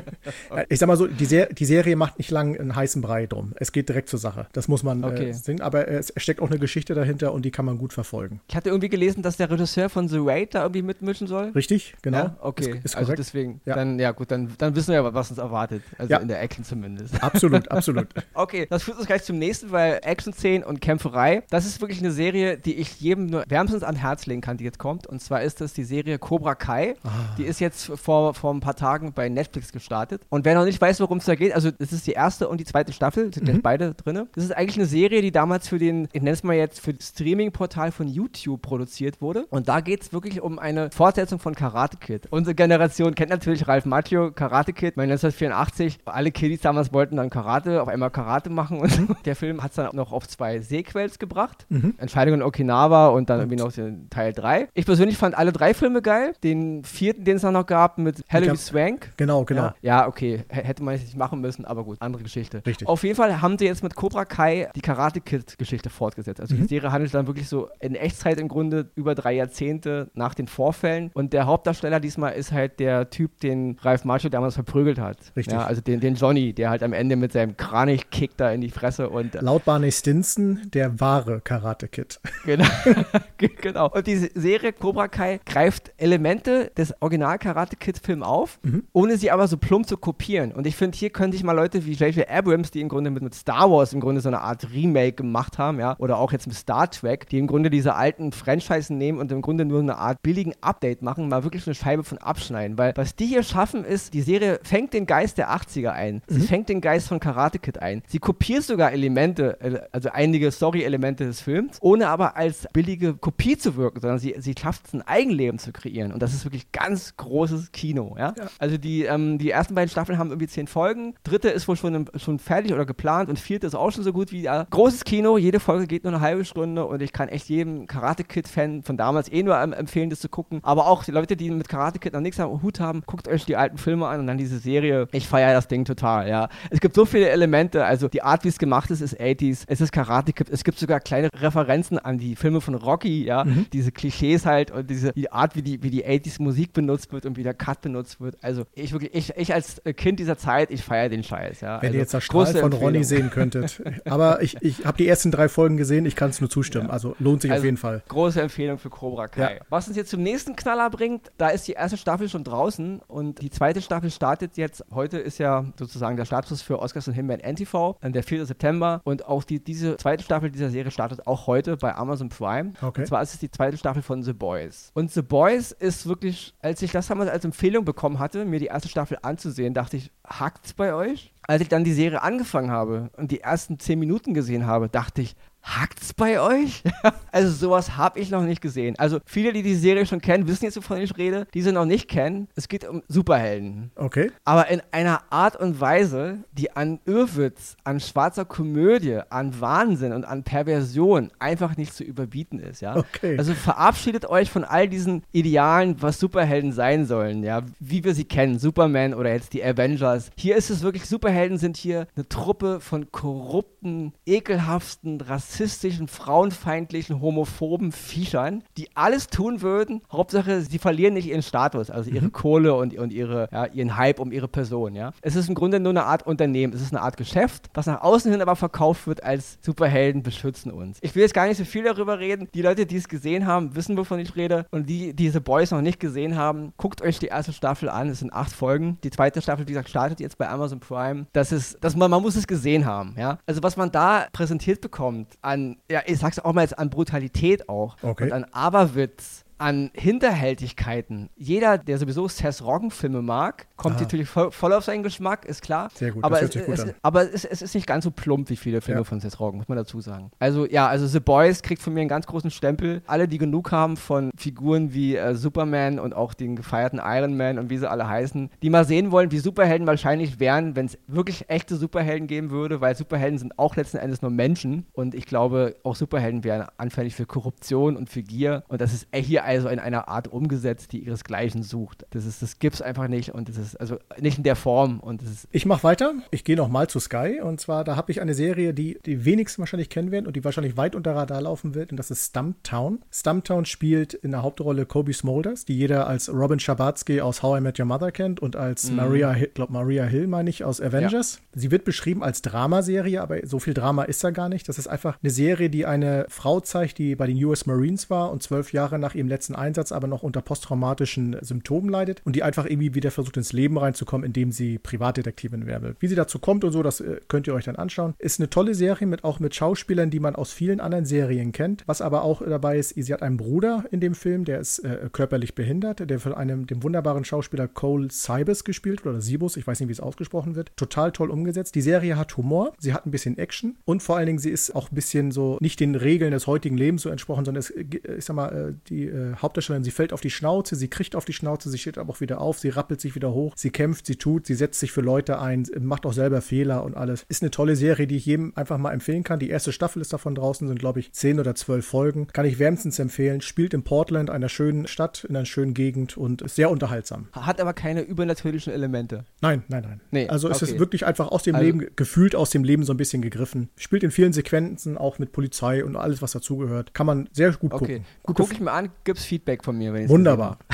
ich 0.69 0.79
sag 0.79 0.87
mal 0.87 0.97
so, 0.97 1.07
die, 1.07 1.25
Ser 1.25 1.47
die, 1.47 1.65
Serie 1.65 1.95
macht 1.95 2.17
nicht 2.17 2.31
lang 2.31 2.59
einen 2.59 2.75
heißen 2.75 3.01
Brei 3.01 3.25
drum. 3.25 3.53
Es 3.55 3.71
geht 3.71 3.89
direkt 3.89 4.09
zur 4.09 4.19
Sache. 4.19 4.47
Das 4.53 4.67
muss 4.67 4.83
man 4.83 5.03
äh, 5.03 5.07
okay. 5.07 5.29
äh, 5.29 5.33
sehen. 5.33 5.61
Aber 5.85 5.99
es 5.99 6.13
steckt 6.17 6.41
auch 6.41 6.49
eine 6.49 6.59
Geschichte 6.59 6.93
dahinter 6.93 7.33
und 7.33 7.43
die 7.43 7.51
kann 7.51 7.65
man 7.65 7.77
gut 7.77 7.93
verfolgen. 7.93 8.41
Ich 8.47 8.55
hatte 8.55 8.69
irgendwie 8.69 8.89
gelesen, 8.89 9.21
dass 9.21 9.37
der 9.37 9.49
Regisseur 9.49 9.89
von 9.89 10.07
The 10.07 10.17
Raid 10.19 10.55
da 10.55 10.63
irgendwie 10.63 10.81
mitmischen 10.81 11.27
soll. 11.27 11.49
Richtig, 11.49 11.95
genau. 12.01 12.17
Ja, 12.17 12.37
okay. 12.41 12.71
Ist, 12.71 12.85
ist 12.85 12.97
also 12.97 13.13
deswegen, 13.13 13.61
ja. 13.65 13.75
dann, 13.75 13.99
ja 13.99 14.11
gut, 14.11 14.31
dann, 14.31 14.53
dann 14.57 14.75
wissen 14.75 14.89
wir 14.89 14.95
ja, 14.95 15.13
was 15.13 15.29
uns 15.29 15.39
erwartet. 15.39 15.83
Also 15.97 16.11
ja. 16.11 16.19
in 16.19 16.27
der 16.27 16.41
Action 16.41 16.63
zumindest. 16.63 17.21
Absolut, 17.23 17.69
absolut. 17.71 18.07
okay, 18.33 18.67
das 18.69 18.83
führt 18.83 18.97
uns 18.97 19.07
gleich 19.07 19.23
zum 19.23 19.37
nächsten, 19.37 19.71
weil 19.71 19.99
Action-Szenen 20.01 20.63
und 20.63 20.81
Kämpferei, 20.81 21.43
das 21.49 21.65
ist 21.65 21.81
wirklich 21.81 21.99
eine 21.99 22.11
Serie, 22.11 22.57
die 22.57 22.75
ich 22.75 22.99
jedem 22.99 23.27
nur 23.27 23.43
wärmstens 23.47 23.83
ans 23.83 23.99
Herz 23.99 24.25
legen 24.25 24.41
kann, 24.41 24.57
die 24.57 24.63
jetzt 24.63 24.79
kommt. 24.79 25.07
Und 25.07 25.21
zwar 25.21 25.41
ist 25.41 25.61
das 25.61 25.73
die 25.73 25.83
Serie 25.83 26.19
Cobra 26.19 26.55
Kai. 26.55 26.95
Ah. 27.03 27.09
Die 27.37 27.43
ist 27.43 27.59
jetzt 27.59 27.91
vor, 27.95 28.33
vor 28.33 28.53
ein 28.53 28.59
paar 28.59 28.75
Tagen 28.75 29.13
bei 29.13 29.29
Netflix 29.29 29.71
gestartet. 29.71 30.21
Und 30.29 30.45
wer 30.45 30.55
noch 30.55 30.65
nicht 30.65 30.79
weiß, 30.79 30.99
worum 30.99 31.19
es 31.19 31.25
da 31.25 31.35
geht, 31.35 31.53
also 31.53 31.69
es 31.79 31.93
ist 31.93 32.07
die 32.07 32.13
erste 32.13 32.47
und 32.47 32.59
die 32.59 32.65
zweite 32.65 32.93
Staffel, 32.93 33.33
sind 33.33 33.47
mhm. 33.47 33.55
jetzt 33.55 33.63
beide 33.63 33.93
drin. 33.93 34.27
Das 34.33 34.43
ist 34.43 34.51
eigentlich 34.51 34.77
eine 34.77 34.85
Serie, 34.85 35.21
die 35.21 35.31
damals 35.31 35.67
für 35.67 35.74
den, 35.79 36.07
ich 36.13 36.21
nenne 36.21 36.31
es 36.31 36.43
mal 36.43 36.55
jetzt, 36.55 36.79
für 36.79 36.93
das 36.93 37.09
Streaming-Portal 37.09 37.91
von 37.91 38.07
YouTube 38.07 38.61
produziert 38.61 39.21
wurde. 39.21 39.45
Und 39.49 39.67
da 39.67 39.81
geht 39.81 40.01
es 40.01 40.13
wirklich 40.13 40.41
um 40.41 40.59
eine 40.59 40.89
Fortsetzung 40.91 41.39
von 41.39 41.55
Karate 41.55 41.97
Kid. 41.97 42.27
Unsere 42.31 42.55
Generation 42.55 43.15
kennt 43.15 43.29
natürlich 43.29 43.67
Ralph 43.67 43.85
Macchio, 43.85 44.31
Karate 44.31 44.73
Kid, 44.73 44.97
1984. 44.97 45.99
Alle 46.05 46.31
Kiddies 46.31 46.61
damals 46.61 46.93
wollten 46.93 47.17
dann 47.17 47.29
Karate, 47.29 47.81
auf 47.81 47.87
einmal 47.87 48.11
Karate 48.11 48.49
machen 48.49 48.79
und 48.79 48.91
so. 48.91 49.07
Der 49.25 49.35
Film 49.35 49.63
hat 49.63 49.71
es 49.71 49.75
dann 49.75 49.95
noch 49.95 50.11
auf 50.11 50.27
zwei 50.27 50.59
Sequels 50.59 51.19
gebracht. 51.19 51.65
Mhm. 51.69 51.95
Entscheidung 51.97 52.35
in 52.35 52.41
Okinawa 52.41 53.07
und 53.09 53.29
dann 53.29 53.39
und 53.39 53.45
irgendwie 53.45 53.63
noch 53.63 53.71
den 53.71 54.09
Teil 54.09 54.33
3. 54.33 54.69
Ich 54.73 54.85
persönlich 54.85 55.17
fand 55.17 55.35
alle 55.35 55.51
drei 55.51 55.73
Filme 55.73 56.01
geil. 56.01 56.33
Den 56.43 56.83
vierten, 56.83 57.23
den 57.23 57.37
es 57.37 57.43
noch 57.43 57.65
gab 57.65 57.97
mit 57.97 58.23
Halloween 58.29 58.57
Swank. 58.57 59.11
Genau, 59.17 59.43
genau. 59.45 59.63
Ja, 59.63 59.75
ja, 59.81 60.07
okay. 60.07 60.43
H 60.49 60.61
hätte 60.61 60.83
man 60.83 60.95
jetzt 60.95 61.05
nicht 61.05 61.17
machen 61.17 61.41
müssen, 61.41 61.65
aber 61.65 61.83
gut, 61.83 61.97
andere 62.01 62.23
Geschichte. 62.23 62.61
Richtig. 62.65 62.87
Auf 62.87 63.03
jeden 63.03 63.15
Fall 63.15 63.41
haben 63.41 63.57
sie 63.57 63.65
jetzt 63.65 63.83
mit 63.83 63.95
Cobra 63.95 64.25
Kai 64.25 64.69
die 64.75 64.81
Karate 64.81 65.21
Kid-Geschichte 65.65 65.89
fortgesetzt. 65.89 66.39
Also 66.39 66.55
mhm. 66.55 66.61
die 66.61 66.67
Serie 66.67 66.91
handelt 66.91 67.13
dann 67.13 67.27
wirklich 67.27 67.49
so 67.49 67.69
in 67.79 67.95
Echtzeit 67.95 68.39
im 68.39 68.47
Grunde 68.47 68.89
über 68.95 69.15
drei 69.15 69.33
Jahrzehnte 69.33 70.09
nach 70.13 70.35
den 70.35 70.47
Vorfällen. 70.47 71.11
Und 71.13 71.33
der 71.33 71.47
Hauptdarsteller 71.47 71.99
diesmal 71.99 72.33
ist 72.33 72.51
halt 72.51 72.79
der 72.79 73.09
Typ, 73.09 73.39
den 73.39 73.77
Ralph 73.81 74.05
Marshall 74.05 74.29
damals 74.29 74.55
verprügelt 74.55 74.99
hat. 74.99 75.17
Richtig. 75.35 75.53
Ja, 75.53 75.65
also 75.65 75.81
den, 75.81 75.99
den 75.99 76.15
Johnny, 76.15 76.53
der 76.53 76.69
halt 76.69 76.83
am 76.83 76.93
Ende 76.93 77.15
mit 77.15 77.33
seinem 77.33 77.57
Kranich-Kick 77.57 78.37
da 78.37 78.51
in 78.51 78.61
die 78.61 78.69
Fresse 78.69 79.09
und. 79.09 79.33
Laut 79.41 79.65
Barney 79.65 79.91
Stinson 79.91 80.61
der 80.73 80.99
wahre 80.99 81.41
Karate 81.41 81.87
Kid. 81.87 82.19
Genau. 82.45 82.65
genau. 83.61 83.89
Und 83.89 84.07
diese 84.07 84.29
Serie 84.35 84.73
Cobra 84.73 85.07
Kai 85.07 85.39
greift 85.45 85.91
Elemente 85.97 86.71
des 86.77 86.93
Original 87.01 87.39
Karate 87.39 87.75
Kid 87.75 87.97
Film 87.97 88.23
auf, 88.23 88.59
mhm. 88.63 88.83
ohne 88.93 89.17
sie 89.17 89.31
aber 89.31 89.47
so 89.47 89.57
plump 89.57 89.87
zu 89.87 89.97
kopieren. 89.97 90.51
Und 90.51 90.67
ich 90.67 90.75
finde, 90.75 90.97
hier 90.97 91.09
könnte 91.09 91.35
ich 91.35 91.43
mal 91.43 91.53
Leute 91.53 91.85
wie 91.85 91.93
J.J. 91.93 92.29
Abrams, 92.29 92.71
die 92.71 92.81
im 92.81 92.89
Grunde 92.89 93.09
mit, 93.09 93.23
mit 93.23 93.33
Star 93.33 93.71
Wars 93.71 93.93
im 93.93 93.99
Grunde 93.99 94.21
so 94.21 94.29
eine 94.29 94.41
Art 94.41 94.67
Remake 94.73 95.13
gemacht 95.13 95.54
haben, 95.57 95.79
ja, 95.79 95.95
oder 95.99 96.17
auch 96.17 96.31
jetzt 96.31 96.47
mit 96.47 96.55
Star 96.55 96.89
Trek, 96.89 97.29
die 97.29 97.37
im 97.37 97.47
Grunde 97.47 97.69
diese 97.69 97.95
alten 97.95 98.31
Franchise 98.31 98.93
nehmen 98.93 99.19
und 99.19 99.31
im 99.31 99.41
Grunde 99.41 99.65
nur 99.65 99.79
eine 99.79 99.97
Art 99.97 100.21
billigen 100.21 100.53
Update 100.61 101.01
machen, 101.01 101.29
mal 101.29 101.43
wirklich 101.43 101.65
eine 101.67 101.75
Scheibe 101.75 102.03
von 102.03 102.17
abschneiden. 102.17 102.77
Weil 102.77 102.93
was 102.95 103.15
die 103.15 103.25
hier 103.25 103.43
schaffen 103.43 103.85
ist, 103.85 104.13
die 104.13 104.21
Serie 104.21 104.59
fängt 104.63 104.93
den 104.93 105.05
Geist 105.05 105.37
der 105.37 105.51
80er 105.51 105.91
ein. 105.91 106.21
Sie 106.27 106.39
mhm. 106.39 106.43
fängt 106.43 106.69
den 106.69 106.81
Geist 106.81 107.07
von 107.07 107.19
Karate 107.19 107.59
Kid 107.59 107.81
ein. 107.81 108.03
Sie 108.07 108.19
kopiert 108.19 108.63
sogar 108.63 108.91
Elemente, 108.91 109.59
äh, 109.61 109.79
also 109.91 110.09
einige 110.11 110.51
Story-Elemente 110.51 111.25
des 111.25 111.41
Films, 111.41 111.77
ohne 111.81 112.07
aber 112.07 112.35
als 112.35 112.67
billige 112.73 113.13
Kopie 113.13 113.57
zu 113.57 113.75
wirken, 113.75 114.01
sondern 114.01 114.19
sie, 114.19 114.35
sie 114.39 114.53
schafft 114.59 114.87
es, 114.87 114.93
ein 114.93 115.01
Eigenleben 115.01 115.59
zu 115.59 115.71
kreieren. 115.71 116.11
Und 116.11 116.21
das 116.21 116.33
ist 116.33 116.45
wirklich 116.45 116.71
ganz 116.71 117.15
großes 117.17 117.71
Kino. 117.71 118.15
Ja? 118.17 118.33
ja. 118.37 118.47
Also 118.59 118.77
die, 118.77 119.03
ähm, 119.03 119.37
die 119.37 119.51
ersten 119.51 119.75
beiden 119.75 119.89
Staffeln 119.89 120.17
haben 120.17 120.29
irgendwie 120.29 120.47
zehn 120.47 120.67
Folgen. 120.67 121.15
Dritte 121.23 121.49
ist 121.49 121.67
wohl 121.67 121.75
schon, 121.75 122.09
schon 122.15 122.39
fertig 122.39 122.73
oder 122.73 122.85
geplant 122.85 123.29
und 123.29 123.39
vierte 123.39 123.67
ist 123.67 123.75
auch 123.75 123.91
schon 123.91 124.03
so 124.03 124.13
gut 124.13 124.31
wie 124.31 124.41
ja. 124.41 124.65
großes 124.69 125.03
Kino. 125.03 125.37
Jede 125.45 125.59
Folge 125.59 125.85
geht 125.85 126.03
nur 126.05 126.11
eine 126.11 126.21
halbe 126.21 126.43
Stunde 126.43 126.87
und 126.87 127.03
ich 127.03 127.13
kann 127.13 127.29
echt 127.29 127.49
jedem 127.49 127.85
Karate 127.85 128.23
Kid-Fan 128.23 128.81
von 128.81 128.97
damals 128.97 129.31
eh 129.31 129.43
nur 129.43 129.55
empfehlen, 129.61 130.09
das 130.09 130.19
zu 130.19 130.27
gucken. 130.27 130.59
Aber 130.63 130.87
auch 130.87 131.03
die 131.03 131.11
Leute, 131.11 131.37
die 131.37 131.51
mit 131.51 131.69
Karate 131.69 131.99
Kid 131.99 132.13
noch 132.13 132.19
nichts 132.19 132.39
am 132.39 132.63
Hut 132.63 132.79
haben, 132.79 133.03
guckt 133.05 133.27
euch 133.27 133.45
die 133.45 133.55
alten 133.55 133.77
Filme 133.77 134.07
an 134.07 134.21
und 134.21 134.25
dann 134.25 134.39
diese 134.39 134.57
Serie. 134.57 135.07
Ich 135.11 135.27
feiere 135.27 135.53
das 135.53 135.67
Ding 135.67 135.85
total, 135.85 136.27
ja. 136.27 136.49
Es 136.71 136.79
gibt 136.79 136.95
so 136.95 137.05
viele 137.05 137.29
Elemente, 137.29 137.85
also 137.85 138.07
die 138.07 138.23
Art, 138.23 138.43
wie 138.43 138.47
es 138.47 138.57
gemacht 138.57 138.89
ist, 138.89 139.01
ist 139.01 139.21
80s. 139.21 139.65
Es 139.67 139.81
ist 139.81 139.91
Karate 139.91 140.33
Kid. 140.33 140.49
Es 140.49 140.63
gibt 140.63 140.79
sogar 140.79 140.99
kleine 140.99 141.29
Referenzen 141.31 141.99
an 141.99 142.17
die 142.17 142.35
Filme 142.35 142.59
von 142.59 142.73
Rocky, 142.73 143.23
ja. 143.23 143.43
Mhm. 143.43 143.67
Diese 143.71 143.91
Klischees 143.91 144.47
halt 144.47 144.71
und 144.71 144.89
diese 144.89 145.13
die 145.13 145.31
Art, 145.31 145.55
wie 145.55 145.61
die, 145.61 145.83
wie 145.83 145.91
die 145.91 146.07
80s 146.07 146.41
Musik 146.41 146.73
benutzt 146.73 147.13
wird 147.13 147.27
und 147.27 147.37
wie 147.37 147.43
der 147.43 147.53
Cut 147.53 147.81
benutzt 147.81 148.19
wird. 148.19 148.35
Also 148.41 148.63
ich 148.73 148.93
wirklich, 148.93 149.13
ich, 149.13 149.37
ich 149.37 149.53
als 149.53 149.79
Kind 149.95 150.19
dieser 150.19 150.39
Zeit, 150.39 150.71
ich 150.71 150.83
feiere 150.83 151.09
den 151.09 151.21
Scheiß, 151.21 151.61
ja. 151.61 151.83
Wenn 151.83 151.89
also, 151.89 151.93
ihr 151.93 151.99
jetzt 151.99 152.15
das 152.15 152.23
Strahl 152.23 152.47
von. 152.47 152.73
Ronny 152.73 153.03
sehen 153.03 153.29
könntet. 153.29 153.79
Aber 154.05 154.41
ich, 154.41 154.57
ich 154.61 154.85
habe 154.85 154.97
die 154.97 155.07
ersten 155.07 155.34
drei 155.35 155.49
Folgen 155.49 155.77
gesehen, 155.77 156.05
ich 156.05 156.15
kann 156.15 156.29
es 156.29 156.41
nur 156.41 156.49
zustimmen. 156.49 156.87
Ja. 156.87 156.93
Also 156.93 157.15
lohnt 157.19 157.41
sich 157.41 157.51
also, 157.51 157.61
auf 157.61 157.65
jeden 157.65 157.77
Fall. 157.77 158.03
Große 158.07 158.41
Empfehlung 158.41 158.77
für 158.77 158.89
Cobra 158.89 159.27
Kai. 159.27 159.55
Ja. 159.55 159.61
Was 159.69 159.87
uns 159.87 159.97
jetzt 159.97 160.09
zum 160.09 160.23
nächsten 160.23 160.55
Knaller 160.55 160.89
bringt, 160.89 161.31
da 161.37 161.49
ist 161.49 161.67
die 161.67 161.73
erste 161.73 161.97
Staffel 161.97 162.29
schon 162.29 162.43
draußen 162.43 163.01
und 163.07 163.41
die 163.41 163.49
zweite 163.49 163.81
Staffel 163.81 164.11
startet 164.11 164.57
jetzt. 164.57 164.83
Heute 164.93 165.17
ist 165.17 165.37
ja 165.37 165.65
sozusagen 165.77 166.17
der 166.17 166.25
Status 166.25 166.61
für 166.61 166.79
Oscars 166.79 167.07
und 167.07 167.13
Himbeeren 167.13 167.41
NTV, 167.41 167.97
der 168.01 168.23
4. 168.23 168.45
September. 168.45 169.01
Und 169.03 169.25
auch 169.25 169.43
die, 169.43 169.63
diese 169.63 169.97
zweite 169.97 170.23
Staffel 170.23 170.49
dieser 170.51 170.69
Serie 170.69 170.91
startet 170.91 171.27
auch 171.27 171.47
heute 171.47 171.77
bei 171.77 171.95
Amazon 171.95 172.29
Prime. 172.29 172.73
Okay. 172.81 173.01
Und 173.01 173.07
zwar 173.07 173.21
ist 173.21 173.33
es 173.33 173.39
die 173.39 173.51
zweite 173.51 173.77
Staffel 173.77 174.01
von 174.01 174.23
The 174.23 174.33
Boys. 174.33 174.91
Und 174.93 175.11
The 175.11 175.21
Boys 175.21 175.71
ist 175.71 176.07
wirklich, 176.07 176.53
als 176.61 176.81
ich 176.81 176.91
das 176.91 177.07
damals 177.07 177.29
als 177.29 177.45
Empfehlung 177.45 177.85
bekommen 177.85 178.19
hatte, 178.19 178.45
mir 178.45 178.59
die 178.59 178.67
erste 178.67 178.89
Staffel 178.89 179.17
anzusehen, 179.21 179.73
dachte 179.73 179.97
ich, 179.97 180.11
hackt's 180.25 180.73
bei 180.73 180.93
euch? 180.93 181.33
Als 181.47 181.61
ich 181.61 181.69
dann 181.69 181.83
die 181.83 181.93
Serie 181.93 182.21
angefangen 182.21 182.71
habe 182.71 183.11
und 183.17 183.31
die 183.31 183.41
ersten 183.41 183.79
zehn 183.79 183.99
Minuten 183.99 184.33
gesehen 184.33 184.65
habe, 184.65 184.89
dachte 184.89 185.21
ich, 185.21 185.35
Hackt's 185.65 186.13
bei 186.13 186.39
euch? 186.39 186.83
also 187.31 187.51
sowas 187.51 187.97
habe 187.97 188.19
ich 188.19 188.29
noch 188.29 188.43
nicht 188.43 188.61
gesehen. 188.61 188.95
Also 188.99 189.19
viele, 189.25 189.51
die 189.51 189.63
die 189.63 189.73
Serie 189.73 190.05
schon 190.05 190.21
kennen, 190.21 190.47
wissen 190.47 190.65
jetzt, 190.65 190.77
wovon 190.77 191.01
ich 191.01 191.17
rede. 191.17 191.47
Die 191.55 191.61
sie 191.63 191.71
noch 191.71 191.85
nicht 191.85 192.07
kennen, 192.07 192.47
es 192.55 192.67
geht 192.67 192.87
um 192.87 193.01
Superhelden. 193.07 193.91
Okay. 193.95 194.31
Aber 194.43 194.69
in 194.69 194.81
einer 194.91 195.23
Art 195.31 195.59
und 195.59 195.81
Weise, 195.81 196.43
die 196.51 196.75
an 196.75 196.99
Irrwitz, 197.05 197.77
an 197.83 197.99
schwarzer 197.99 198.45
Komödie, 198.45 199.19
an 199.29 199.59
Wahnsinn 199.59 200.13
und 200.13 200.23
an 200.23 200.43
Perversion 200.43 201.31
einfach 201.39 201.77
nicht 201.77 201.95
zu 201.95 202.03
überbieten 202.03 202.59
ist, 202.59 202.81
ja. 202.81 202.95
Okay. 202.95 203.35
Also 203.37 203.55
verabschiedet 203.55 204.29
euch 204.29 204.51
von 204.51 204.63
all 204.63 204.87
diesen 204.87 205.23
Idealen, 205.31 205.99
was 205.99 206.19
Superhelden 206.19 206.73
sein 206.73 207.05
sollen, 207.05 207.43
ja. 207.43 207.63
Wie 207.79 208.03
wir 208.03 208.13
sie 208.13 208.25
kennen, 208.25 208.59
Superman 208.59 209.15
oder 209.15 209.33
jetzt 209.33 209.53
die 209.53 209.63
Avengers. 209.63 210.29
Hier 210.37 210.55
ist 210.55 210.69
es 210.69 210.83
wirklich, 210.83 211.07
Superhelden 211.07 211.57
sind 211.57 211.75
hier 211.75 212.07
eine 212.15 212.29
Truppe 212.29 212.79
von 212.79 213.11
korrupten, 213.11 214.13
ekelhaften, 214.27 215.21
rassistischen 215.21 215.54
rassistischen, 215.55 216.07
frauenfeindlichen, 216.07 217.21
homophoben 217.21 217.91
Viechern, 217.91 218.63
die 218.77 218.89
alles 218.95 219.27
tun 219.27 219.61
würden. 219.61 220.01
Hauptsache, 220.11 220.61
sie 220.61 220.79
verlieren 220.79 221.13
nicht 221.13 221.27
ihren 221.27 221.41
Status, 221.41 221.89
also 221.89 222.09
ihre 222.09 222.25
mhm. 222.25 222.31
Kohle 222.31 222.75
und, 222.75 222.97
und 222.97 223.13
ihre, 223.13 223.47
ja, 223.51 223.65
ihren 223.65 223.97
Hype 223.97 224.19
um 224.19 224.31
ihre 224.31 224.47
Person. 224.47 224.95
Ja. 224.95 225.11
Es 225.21 225.35
ist 225.35 225.49
im 225.49 225.55
Grunde 225.55 225.79
nur 225.79 225.91
eine 225.91 226.05
Art 226.05 226.25
Unternehmen, 226.25 226.73
es 226.73 226.81
ist 226.81 226.93
eine 226.93 227.01
Art 227.01 227.17
Geschäft, 227.17 227.69
was 227.73 227.85
nach 227.85 228.01
außen 228.01 228.31
hin 228.31 228.41
aber 228.41 228.55
verkauft 228.55 229.07
wird 229.07 229.23
als 229.23 229.57
Superhelden 229.61 230.23
beschützen 230.23 230.71
uns. 230.71 230.97
Ich 231.01 231.15
will 231.15 231.23
jetzt 231.23 231.33
gar 231.33 231.47
nicht 231.47 231.57
so 231.57 231.65
viel 231.65 231.83
darüber 231.83 232.19
reden. 232.19 232.47
Die 232.53 232.61
Leute, 232.61 232.85
die 232.85 232.97
es 232.97 233.07
gesehen 233.07 233.47
haben, 233.47 233.75
wissen, 233.75 233.97
wovon 233.97 234.19
ich 234.19 234.35
rede. 234.35 234.65
Und 234.71 234.89
die, 234.89 235.13
die 235.13 235.25
diese 235.25 235.41
Boys 235.41 235.71
noch 235.71 235.81
nicht 235.81 235.99
gesehen 235.99 236.35
haben, 236.35 236.71
guckt 236.77 237.01
euch 237.01 237.17
die 237.17 237.27
erste 237.27 237.51
Staffel 237.51 237.89
an. 237.89 238.09
Es 238.09 238.19
sind 238.19 238.31
acht 238.31 238.51
Folgen. 238.51 238.99
Die 239.03 239.09
zweite 239.09 239.41
Staffel, 239.41 239.67
wie 239.67 239.71
gesagt, 239.71 239.89
startet 239.89 240.19
jetzt 240.19 240.37
bei 240.37 240.47
Amazon 240.47 240.79
Prime. 240.79 241.25
Das 241.33 241.51
ist, 241.51 241.77
das 241.81 241.95
man, 241.95 242.11
man 242.11 242.21
muss 242.21 242.35
es 242.35 242.45
gesehen 242.45 242.85
haben. 242.85 243.15
Ja. 243.17 243.39
Also 243.47 243.63
was 243.63 243.75
man 243.75 243.91
da 243.91 244.27
präsentiert 244.31 244.81
bekommt 244.81 245.29
an, 245.45 245.77
ja, 245.89 246.01
ich 246.05 246.19
sag's 246.19 246.39
auch 246.39 246.53
mal 246.53 246.61
jetzt, 246.61 246.77
an 246.77 246.89
Brutalität 246.89 247.69
auch 247.69 247.95
okay. 248.01 248.25
und 248.25 248.33
an 248.33 248.45
Aberwitz 248.51 249.44
an 249.57 249.89
Hinterhältigkeiten. 249.93 251.29
Jeder, 251.35 251.77
der 251.77 251.97
sowieso 251.97 252.27
Seth 252.27 252.61
Rogen-Filme 252.63 253.21
mag, 253.21 253.67
kommt 253.77 253.95
Aha. 253.95 254.03
natürlich 254.03 254.27
voll, 254.29 254.51
voll 254.51 254.73
auf 254.73 254.83
seinen 254.83 255.03
Geschmack, 255.03 255.45
ist 255.45 255.61
klar. 255.61 255.89
Sehr 255.93 256.11
gut, 256.11 256.23
aber 256.23 256.41
es, 256.41 256.51
gut 256.51 256.67
es, 256.67 256.85
aber 257.01 257.33
es, 257.33 257.45
es 257.45 257.61
ist 257.61 257.75
nicht 257.75 257.87
ganz 257.87 258.03
so 258.03 258.11
plump 258.11 258.49
wie 258.49 258.55
viele 258.55 258.81
Filme 258.81 259.01
Ja. 259.01 259.03
von 259.05 259.19
Seth 259.19 259.39
Rogen, 259.39 259.57
muss 259.57 259.67
man 259.67 259.77
dazu 259.77 260.01
sagen. 260.01 260.31
Also 260.39 260.65
ja, 260.65 260.87
also 260.87 261.07
The 261.07 261.19
Boys 261.19 261.61
kriegt 261.61 261.81
von 261.81 261.93
mir 261.93 262.01
einen 262.01 262.09
ganz 262.09 262.27
großen 262.27 262.51
Stempel. 262.51 263.01
Alle, 263.07 263.27
die 263.27 263.37
genug 263.37 263.71
haben 263.71 263.97
von 263.97 264.31
Figuren 264.37 264.93
wie 264.93 265.15
äh, 265.15 265.35
Superman 265.35 265.99
und 265.99 266.13
auch 266.13 266.33
den 266.33 266.55
gefeierten 266.55 266.99
Iron 267.03 267.37
Man 267.37 267.57
und 267.59 267.69
wie 267.69 267.77
sie 267.77 267.89
alle 267.89 268.07
heißen, 268.07 268.49
die 268.61 268.69
mal 268.69 268.85
sehen 268.85 269.11
wollen, 269.11 269.31
wie 269.31 269.39
Superhelden 269.39 269.87
wahrscheinlich 269.87 270.39
wären, 270.39 270.75
wenn 270.75 270.87
es 270.87 270.97
wirklich 271.07 271.49
echte 271.49 271.75
Superhelden 271.77 272.27
geben 272.27 272.49
würde, 272.49 272.81
weil 272.81 272.95
Superhelden 272.95 273.39
sind 273.39 273.57
auch 273.57 273.75
letzten 273.75 273.97
Endes 273.97 274.21
nur 274.21 274.31
Menschen 274.31 274.85
und 274.93 275.15
ich 275.15 275.25
glaube, 275.25 275.75
auch 275.83 275.95
Superhelden 275.95 276.43
wären 276.43 276.67
anfällig 276.77 277.15
für 277.15 277.25
Korruption 277.25 277.95
und 277.95 278.09
für 278.09 278.23
Gier 278.23 278.63
und 278.67 278.81
das 278.81 278.93
ist 278.93 279.07
hier 279.15 279.44
also 279.45 279.69
in 279.69 279.79
einer 279.79 280.07
Art 280.07 280.27
umgesetzt, 280.27 280.91
die 280.91 280.99
ihresgleichen 281.05 281.63
sucht. 281.63 282.05
Das 282.09 282.25
ist, 282.25 282.41
das 282.41 282.59
gibt's 282.59 282.81
einfach 282.81 283.07
nicht 283.07 283.33
und 283.33 283.47
das 283.49 283.57
ist 283.57 283.75
also 283.79 283.97
nicht 284.19 284.37
in 284.37 284.43
der 284.43 284.55
Form 284.55 284.99
und 284.99 285.21
das 285.21 285.29
ist 285.29 285.47
Ich 285.51 285.65
mache 285.65 285.83
weiter. 285.83 286.13
Ich 286.31 286.43
gehe 286.43 286.55
nochmal 286.55 286.87
zu 286.87 286.99
Sky. 286.99 287.39
Und 287.41 287.59
zwar, 287.61 287.83
da 287.83 287.95
habe 287.95 288.11
ich 288.11 288.21
eine 288.21 288.33
Serie, 288.33 288.73
die 288.73 288.99
die 289.05 289.25
wenigsten 289.25 289.61
wahrscheinlich 289.61 289.89
kennen 289.89 290.11
werden 290.11 290.25
und 290.27 290.35
die 290.35 290.43
wahrscheinlich 290.43 290.77
weit 290.77 290.95
unter 290.95 291.15
Radar 291.15 291.41
laufen 291.41 291.75
wird. 291.75 291.91
Und 291.91 291.97
das 291.97 292.11
ist 292.11 292.25
Stumptown. 292.29 292.99
Stumptown 293.11 293.65
spielt 293.65 294.13
in 294.13 294.31
der 294.31 294.41
Hauptrolle 294.43 294.85
Kobe 294.85 295.13
Smulders, 295.13 295.65
die 295.65 295.77
jeder 295.77 296.07
als 296.07 296.29
Robin 296.33 296.59
Schabatsky 296.59 297.21
aus 297.21 297.43
How 297.43 297.59
I 297.59 297.61
Met 297.61 297.79
Your 297.79 297.85
Mother 297.85 298.11
kennt 298.11 298.39
und 298.39 298.55
als 298.55 298.89
Maria, 298.91 299.31
Hill- 299.31 299.51
glaub 299.53 299.69
Maria 299.69 300.05
Hill, 300.05 300.27
meine 300.27 300.49
ich, 300.49 300.63
aus 300.63 300.81
Avengers. 300.81 301.39
Sie 301.53 301.71
wird 301.71 301.85
beschrieben 301.85 302.23
als 302.23 302.41
Dramaserie, 302.41 303.21
aber 303.21 303.45
so 303.45 303.59
viel 303.59 303.73
Drama 303.73 304.03
ist 304.03 304.23
da 304.23 304.31
gar 304.31 304.49
nicht. 304.49 304.67
Das 304.67 304.77
ist 304.77 304.87
einfach 304.87 305.17
eine 305.21 305.29
Serie, 305.29 305.69
die 305.69 305.85
eine 305.85 306.25
Frau 306.29 306.59
zeigt, 306.59 306.97
die 306.97 307.15
bei 307.15 307.27
den 307.27 307.43
US 307.43 307.65
Marines 307.65 308.09
war 308.09 308.31
und 308.31 308.41
zwölf 308.43 308.73
Jahre 308.73 308.97
nach 308.99 309.13
ihrem 309.15 309.27
letzten 309.27 309.34
Einsatz 309.55 309.91
aber 309.91 310.07
noch 310.07 310.23
unter 310.23 310.41
posttraumatischen 310.41 311.37
Symptomen 311.41 311.89
leidet 311.89 312.21
und 312.25 312.35
die 312.35 312.43
einfach 312.43 312.65
irgendwie 312.65 312.95
wieder 312.95 313.11
versucht 313.11 313.37
ins 313.37 313.53
Leben 313.53 313.77
reinzukommen, 313.77 314.25
indem 314.25 314.51
sie 314.51 314.77
Privatdetektivin 314.77 315.65
werden. 315.65 315.95
Wie 315.99 316.07
sie 316.07 316.15
dazu 316.15 316.39
kommt 316.39 316.63
und 316.63 316.71
so, 316.71 316.83
das 316.83 317.01
äh, 317.01 317.19
könnt 317.27 317.47
ihr 317.47 317.53
euch 317.53 317.65
dann 317.65 317.75
anschauen. 317.75 318.13
Ist 318.19 318.39
eine 318.39 318.49
tolle 318.49 318.75
Serie 318.75 319.07
mit 319.07 319.23
auch 319.23 319.39
mit 319.39 319.55
Schauspielern, 319.55 320.09
die 320.09 320.19
man 320.19 320.35
aus 320.35 320.51
vielen 320.51 320.79
anderen 320.79 321.05
Serien 321.05 321.51
kennt. 321.51 321.83
Was 321.85 322.01
aber 322.01 322.23
auch 322.23 322.41
dabei 322.41 322.77
ist, 322.77 322.95
sie 322.95 323.13
hat 323.13 323.21
einen 323.21 323.37
Bruder 323.37 323.85
in 323.91 323.99
dem 323.99 324.15
Film, 324.15 324.45
der 324.45 324.59
ist 324.59 324.79
äh, 324.79 325.09
körperlich 325.11 325.55
behindert, 325.55 326.09
der 326.09 326.19
von 326.19 326.33
einem 326.33 326.67
dem 326.67 326.83
wunderbaren 326.83 327.25
Schauspieler 327.25 327.67
Cole 327.67 328.09
Cybus 328.09 328.63
gespielt 328.63 329.03
wird, 329.03 329.15
oder 329.15 329.21
Sibus, 329.21 329.57
ich 329.57 329.67
weiß 329.67 329.79
nicht, 329.79 329.89
wie 329.89 329.93
es 329.93 329.99
ausgesprochen 329.99 330.55
wird. 330.55 330.71
Total 330.75 331.11
toll 331.11 331.29
umgesetzt. 331.29 331.75
Die 331.75 331.81
Serie 331.81 332.17
hat 332.17 332.37
Humor, 332.37 332.73
sie 332.79 332.93
hat 332.93 333.05
ein 333.05 333.11
bisschen 333.11 333.37
Action 333.37 333.77
und 333.85 334.01
vor 334.01 334.17
allen 334.17 334.27
Dingen 334.27 334.39
sie 334.39 334.49
ist 334.49 334.75
auch 334.75 334.91
ein 334.91 334.95
bisschen 334.95 335.31
so 335.31 335.57
nicht 335.59 335.79
den 335.79 335.95
Regeln 335.95 336.31
des 336.31 336.47
heutigen 336.47 336.77
Lebens 336.77 337.01
so 337.01 337.09
entsprochen, 337.09 337.45
sondern 337.45 337.59
es, 337.59 337.69
äh, 337.69 337.85
ich 338.17 338.25
sag 338.25 338.35
mal, 338.35 338.69
äh, 338.69 338.73
die 338.89 339.05
äh, 339.33 339.35
Hauptdarstellerin, 339.37 339.83
sie 339.83 339.91
fällt 339.91 340.13
auf 340.13 340.21
die 340.21 340.29
Schnauze, 340.29 340.75
sie 340.75 340.87
kriegt 340.87 341.15
auf 341.15 341.25
die 341.25 341.33
Schnauze, 341.33 341.69
sie 341.69 341.77
steht 341.77 341.97
aber 341.97 342.11
auch 342.13 342.21
wieder 342.21 342.41
auf, 342.41 342.59
sie 342.59 342.69
rappelt 342.69 343.01
sich 343.01 343.15
wieder 343.15 343.33
hoch, 343.33 343.53
sie 343.55 343.69
kämpft, 343.69 344.05
sie 344.05 344.15
tut, 344.15 344.45
sie 344.47 344.55
setzt 344.55 344.79
sich 344.79 344.91
für 344.91 345.01
Leute 345.01 345.39
ein, 345.39 345.65
macht 345.79 346.05
auch 346.05 346.13
selber 346.13 346.41
Fehler 346.41 346.83
und 346.83 346.95
alles. 346.95 347.25
Ist 347.29 347.41
eine 347.41 347.51
tolle 347.51 347.75
Serie, 347.75 348.07
die 348.07 348.17
ich 348.17 348.25
jedem 348.25 348.53
einfach 348.55 348.77
mal 348.77 348.91
empfehlen 348.91 349.23
kann. 349.23 349.39
Die 349.39 349.49
erste 349.49 349.71
Staffel 349.71 350.01
ist 350.01 350.13
davon 350.13 350.35
draußen, 350.35 350.67
sind 350.67 350.79
glaube 350.79 350.99
ich 350.99 351.11
zehn 351.13 351.39
oder 351.39 351.55
zwölf 351.55 351.85
Folgen. 351.85 352.27
Kann 352.27 352.45
ich 352.45 352.59
wärmstens 352.59 352.99
empfehlen. 352.99 353.41
Spielt 353.41 353.73
in 353.73 353.83
Portland, 353.83 354.29
einer 354.29 354.49
schönen 354.49 354.87
Stadt, 354.87 355.23
in 355.27 355.35
einer 355.35 355.45
schönen 355.45 355.73
Gegend 355.73 356.17
und 356.17 356.41
ist 356.41 356.55
sehr 356.55 356.69
unterhaltsam. 356.69 357.27
hat 357.33 357.59
aber 357.61 357.73
keine 357.73 358.01
übernatürlichen 358.01 358.71
Elemente. 358.73 359.25
Nein, 359.41 359.63
nein, 359.67 359.83
nein. 359.83 360.01
Nee, 360.11 360.27
also 360.29 360.47
ist 360.49 360.61
okay. 360.63 360.73
es 360.73 360.79
wirklich 360.79 361.05
einfach 361.05 361.27
aus 361.29 361.43
dem 361.43 361.55
Also- 361.55 361.65
Leben, 361.65 361.87
gefühlt 361.95 362.35
aus 362.35 362.49
dem 362.49 362.63
Leben 362.63 362.83
so 362.83 362.93
ein 362.93 362.97
bisschen 362.97 363.21
gegriffen. 363.21 363.69
Spielt 363.77 364.03
in 364.03 364.11
vielen 364.11 364.33
Sequenzen, 364.33 364.97
auch 364.97 365.19
mit 365.19 365.31
Polizei 365.31 365.83
und 365.83 365.95
alles, 365.95 366.21
was 366.21 366.31
dazugehört. 366.31 366.93
Kann 366.93 367.05
man 367.05 367.29
sehr 367.31 367.51
gut 367.53 367.73
Okay, 367.73 367.85
gucken. 367.99 368.05
Gute 368.23 368.41
gucke 368.43 368.53
ich 368.53 368.59
mir 368.61 368.71
an, 368.71 368.89
gibt's 369.15 369.25
Feedback 369.25 369.63
von 369.63 369.77
mir, 369.77 369.93
wenn 369.93 370.03
ich 370.05 370.09
Wunderbar. 370.09 370.57